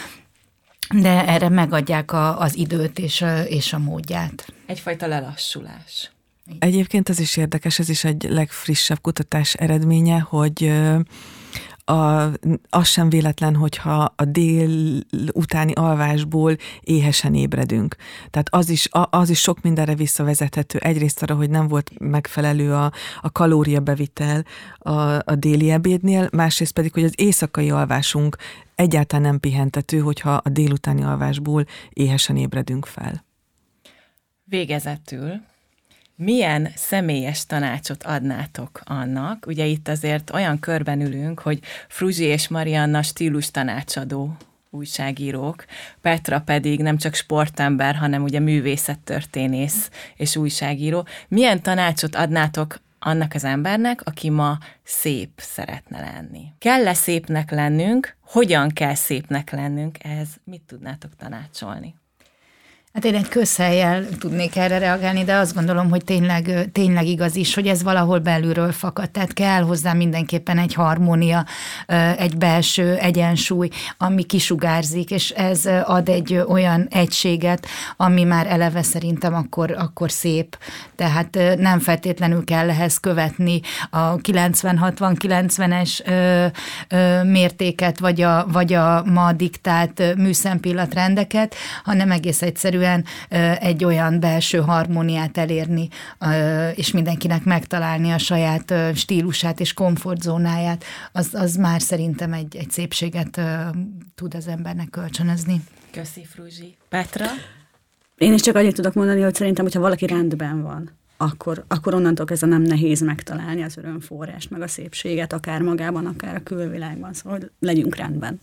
de 0.93 1.27
erre 1.27 1.49
megadják 1.49 2.11
a, 2.11 2.39
az 2.39 2.57
időt 2.57 2.99
és 2.99 3.21
a, 3.21 3.41
és 3.41 3.73
a 3.73 3.79
módját. 3.79 4.53
Egyfajta 4.65 5.07
lelassulás. 5.07 6.11
Egyébként 6.59 7.09
ez 7.09 7.19
is 7.19 7.37
érdekes, 7.37 7.79
ez 7.79 7.89
is 7.89 8.03
egy 8.03 8.25
legfrissebb 8.29 9.01
kutatás 9.01 9.53
eredménye, 9.53 10.19
hogy 10.19 10.71
a, 11.85 12.29
az 12.69 12.87
sem 12.87 13.09
véletlen, 13.09 13.55
hogyha 13.55 14.13
a 14.15 14.25
dél 14.25 14.99
utáni 15.33 15.73
alvásból 15.73 16.55
éhesen 16.81 17.33
ébredünk. 17.33 17.95
Tehát 18.29 18.47
az 18.51 18.69
is, 18.69 18.87
az 18.91 19.29
is 19.29 19.39
sok 19.39 19.61
mindenre 19.61 19.95
visszavezethető. 19.95 20.77
Egyrészt 20.77 21.21
arra, 21.21 21.35
hogy 21.35 21.49
nem 21.49 21.67
volt 21.67 21.91
megfelelő 21.99 22.73
a, 22.73 22.91
a 23.21 23.31
kalóriabevitel 23.31 24.45
a, 24.77 24.91
a 25.13 25.35
déli 25.35 25.71
ebédnél, 25.71 26.29
másrészt 26.31 26.73
pedig, 26.73 26.93
hogy 26.93 27.03
az 27.03 27.13
éjszakai 27.15 27.69
alvásunk 27.69 28.37
egyáltalán 28.75 29.25
nem 29.25 29.39
pihentető, 29.39 29.99
hogyha 29.99 30.33
a 30.33 30.49
délutáni 30.49 31.03
alvásból 31.03 31.65
éhesen 31.89 32.37
ébredünk 32.37 32.85
fel. 32.85 33.25
Végezetül 34.43 35.41
milyen 36.21 36.71
személyes 36.75 37.45
tanácsot 37.45 38.03
adnátok 38.03 38.81
annak? 38.83 39.45
Ugye 39.47 39.65
itt 39.65 39.87
azért 39.87 40.33
olyan 40.33 40.59
körben 40.59 41.01
ülünk, 41.01 41.39
hogy 41.39 41.59
Fruzsi 41.87 42.23
és 42.23 42.47
Marianna 42.47 43.01
stílus 43.01 43.51
tanácsadó 43.51 44.37
újságírók, 44.69 45.65
Petra 46.01 46.41
pedig 46.41 46.81
nem 46.81 46.97
csak 46.97 47.13
sportember, 47.13 47.95
hanem 47.95 48.23
ugye 48.23 48.39
művészettörténész 48.39 49.89
és 50.15 50.35
újságíró. 50.35 51.05
Milyen 51.27 51.61
tanácsot 51.61 52.15
adnátok 52.15 52.79
annak 52.99 53.33
az 53.33 53.43
embernek, 53.43 54.01
aki 54.03 54.29
ma 54.29 54.57
szép 54.83 55.29
szeretne 55.35 55.99
lenni? 55.99 56.43
Kell-e 56.57 56.93
szépnek 56.93 57.51
lennünk? 57.51 58.15
Hogyan 58.25 58.69
kell 58.69 58.95
szépnek 58.95 59.51
lennünk? 59.51 60.03
Ez 60.03 60.27
mit 60.43 60.61
tudnátok 60.61 61.15
tanácsolni? 61.15 61.95
Hát 62.93 63.05
én 63.05 63.15
egy 63.15 63.27
közhelyjel 63.27 64.05
tudnék 64.19 64.55
erre 64.55 64.77
reagálni, 64.77 65.23
de 65.23 65.35
azt 65.35 65.53
gondolom, 65.53 65.89
hogy 65.89 66.03
tényleg, 66.03 66.69
tényleg 66.71 67.05
igaz 67.05 67.35
is, 67.35 67.53
hogy 67.53 67.67
ez 67.67 67.83
valahol 67.83 68.19
belülről 68.19 68.71
fakad. 68.71 69.11
Tehát 69.11 69.33
kell 69.33 69.61
hozzá 69.61 69.93
mindenképpen 69.93 70.57
egy 70.57 70.73
harmónia, 70.73 71.45
egy 72.17 72.37
belső 72.37 72.95
egyensúly, 72.95 73.69
ami 73.97 74.23
kisugárzik, 74.23 75.11
és 75.11 75.29
ez 75.29 75.65
ad 75.83 76.09
egy 76.09 76.43
olyan 76.47 76.87
egységet, 76.89 77.67
ami 77.97 78.23
már 78.23 78.47
eleve 78.47 78.81
szerintem 78.81 79.33
akkor, 79.33 79.71
akkor 79.71 80.11
szép. 80.11 80.57
Tehát 80.95 81.39
nem 81.57 81.79
feltétlenül 81.79 82.43
kell 82.43 82.69
ehhez 82.69 82.97
követni 82.97 83.61
a 83.89 84.15
90-60-90-es 84.15 86.03
mértéket, 87.23 87.99
vagy 87.99 88.21
a, 88.21 88.45
vagy 88.47 88.73
a 88.73 89.03
ma 89.05 89.31
diktált 89.31 90.15
műszempillantrendeket, 90.15 91.55
hanem 91.83 92.11
egész 92.11 92.41
egyszerű 92.41 92.79
egyszerűen 92.81 93.05
egy 93.59 93.83
olyan 93.83 94.19
belső 94.19 94.57
harmóniát 94.57 95.37
elérni, 95.37 95.87
és 96.75 96.91
mindenkinek 96.91 97.43
megtalálni 97.43 98.11
a 98.11 98.17
saját 98.17 98.73
stílusát 98.95 99.59
és 99.59 99.73
komfortzónáját, 99.73 100.83
az, 101.11 101.29
az 101.33 101.55
már 101.55 101.81
szerintem 101.81 102.33
egy, 102.33 102.55
egy 102.55 102.71
szépséget 102.71 103.41
tud 104.15 104.35
az 104.35 104.47
embernek 104.47 104.89
kölcsönözni. 104.89 105.61
Köszi, 105.91 106.25
Fruzsi. 106.25 106.75
Petra? 106.89 107.25
Én 108.17 108.33
is 108.33 108.41
csak 108.41 108.55
annyit 108.55 108.75
tudok 108.75 108.93
mondani, 108.93 109.21
hogy 109.21 109.35
szerintem, 109.35 109.63
hogyha 109.63 109.79
valaki 109.79 110.05
rendben 110.05 110.61
van, 110.61 110.91
akkor, 111.17 111.63
akkor 111.67 111.93
onnantól 111.93 112.25
kezdve 112.25 112.47
nem 112.47 112.61
nehéz 112.61 113.01
megtalálni 113.01 113.63
az 113.63 113.77
örömforrást, 113.77 114.49
meg 114.49 114.61
a 114.61 114.67
szépséget, 114.67 115.33
akár 115.33 115.61
magában, 115.61 116.05
akár 116.05 116.35
a 116.35 116.43
külvilágban. 116.43 117.13
Szóval 117.13 117.39
hogy 117.39 117.51
legyünk 117.59 117.95
rendben. 117.95 118.39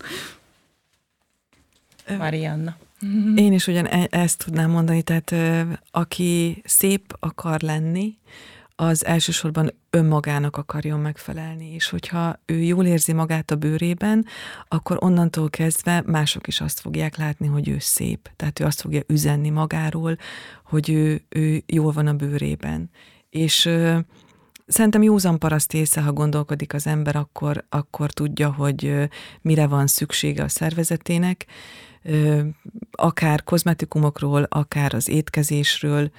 Marianna. 2.19 2.77
Én 3.37 3.53
is 3.53 3.67
ugyan 3.67 3.87
e- 3.87 4.09
ezt 4.11 4.45
tudnám 4.45 4.71
mondani, 4.71 5.03
tehát 5.03 5.35
aki 5.91 6.63
szép 6.65 7.17
akar 7.21 7.61
lenni, 7.61 8.19
az 8.81 9.05
elsősorban 9.05 9.73
önmagának 9.91 10.57
akarjon 10.57 11.01
megfelelni, 11.01 11.75
és 11.75 11.89
hogyha 11.89 12.41
ő 12.47 12.63
jól 12.63 12.85
érzi 12.85 13.13
magát 13.13 13.51
a 13.51 13.57
bőrében, 13.57 14.27
akkor 14.69 14.97
onnantól 15.01 15.51
kezdve 15.51 16.03
mások 16.07 16.47
is 16.47 16.61
azt 16.61 16.81
fogják 16.81 17.17
látni, 17.17 17.47
hogy 17.47 17.69
ő 17.69 17.77
szép. 17.79 18.31
Tehát 18.37 18.61
ő 18.61 18.65
azt 18.65 18.81
fogja 18.81 19.03
üzenni 19.07 19.51
magáról, 19.51 20.17
hogy 20.65 20.91
ő, 20.91 21.25
ő 21.29 21.63
jól 21.67 21.93
van 21.93 22.07
a 22.07 22.13
bőrében. 22.13 22.91
És 23.31 23.65
ö, 23.65 23.99
szerintem 24.67 25.03
józan 25.03 25.39
paraszt 25.39 25.75
észre, 25.75 26.01
ha 26.01 26.13
gondolkodik 26.13 26.75
az 26.75 26.87
ember, 26.87 27.17
akkor, 27.17 27.65
akkor 27.69 28.13
tudja, 28.13 28.53
hogy 28.53 28.85
ö, 28.85 29.05
mire 29.41 29.67
van 29.67 29.87
szüksége 29.87 30.43
a 30.43 30.49
szervezetének, 30.49 31.47
akár 32.91 33.45
kozmetikumokról, 33.45 34.43
akár 34.43 34.95
az 34.95 35.09
étkezésről 35.09 36.11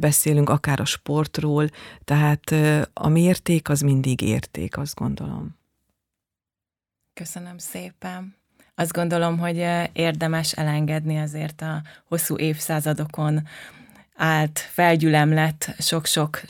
beszélünk, 0.00 0.48
akár 0.48 0.80
a 0.80 0.84
sportról, 0.84 1.68
tehát 2.04 2.54
a 2.92 3.08
mérték 3.08 3.68
az 3.68 3.80
mindig 3.80 4.20
érték, 4.20 4.76
azt 4.76 4.94
gondolom. 4.94 5.56
Köszönöm 7.14 7.58
szépen. 7.58 8.34
Azt 8.74 8.92
gondolom, 8.92 9.38
hogy 9.38 9.56
érdemes 9.92 10.52
elengedni 10.52 11.18
azért 11.18 11.60
a 11.62 11.82
hosszú 12.04 12.38
évszázadokon 12.38 13.48
állt, 14.16 14.58
felgyülemlett 14.58 15.74
sok-sok 15.78 16.42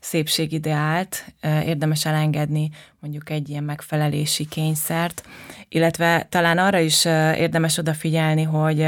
szépségideált, 0.00 1.24
érdemes 1.42 2.06
elengedni 2.06 2.70
mondjuk 3.00 3.30
egy 3.30 3.48
ilyen 3.48 3.64
megfelelési 3.64 4.48
kényszert, 4.48 5.22
illetve 5.68 6.26
talán 6.28 6.58
arra 6.58 6.78
is 6.78 7.04
érdemes 7.04 7.78
odafigyelni, 7.78 8.42
hogy 8.42 8.86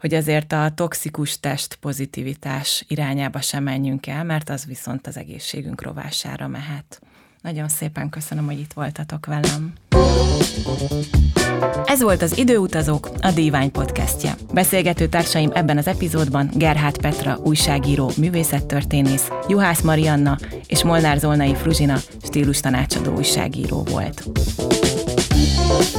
hogy 0.00 0.14
azért 0.14 0.52
a 0.52 0.70
toxikus 0.74 1.40
test 1.40 1.74
pozitivitás 1.74 2.84
irányába 2.88 3.40
sem 3.40 3.62
menjünk 3.62 4.06
el, 4.06 4.24
mert 4.24 4.48
az 4.48 4.66
viszont 4.66 5.06
az 5.06 5.16
egészségünk 5.16 5.82
rovására 5.82 6.48
mehet. 6.48 7.00
Nagyon 7.42 7.68
szépen 7.68 8.08
köszönöm, 8.08 8.44
hogy 8.44 8.58
itt 8.58 8.72
voltatok 8.72 9.26
velem. 9.26 9.85
Ez 11.84 12.02
volt 12.02 12.22
az 12.22 12.38
Időutazók, 12.38 13.10
a 13.20 13.30
Divány 13.30 13.70
podcastje. 13.70 14.34
Beszélgető 14.52 15.06
társaim 15.06 15.50
ebben 15.54 15.78
az 15.78 15.86
epizódban 15.86 16.50
Gerhát 16.54 16.98
Petra, 16.98 17.38
újságíró, 17.44 18.10
művészettörténész, 18.16 19.28
Juhász 19.48 19.80
Marianna 19.80 20.38
és 20.66 20.84
Molnár 20.84 21.18
Zolnai 21.18 21.54
Fruzsina, 21.54 21.96
stílus 22.22 22.60
tanácsadó 22.60 23.14
újságíró 23.16 23.86
volt. 23.90 24.22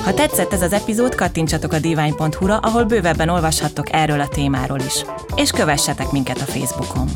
Ha 0.03 0.13
tetszett 0.13 0.53
ez 0.53 0.61
az 0.61 0.73
epizód, 0.73 1.15
kattintsatok 1.15 1.73
a 1.73 1.79
divány.hu-ra, 1.79 2.57
ahol 2.57 2.83
bővebben 2.83 3.29
olvashattok 3.29 3.93
erről 3.93 4.19
a 4.19 4.27
témáról 4.27 4.79
is. 4.79 5.05
És 5.35 5.51
kövessetek 5.51 6.11
minket 6.11 6.41
a 6.41 6.51
Facebookon. 6.51 7.07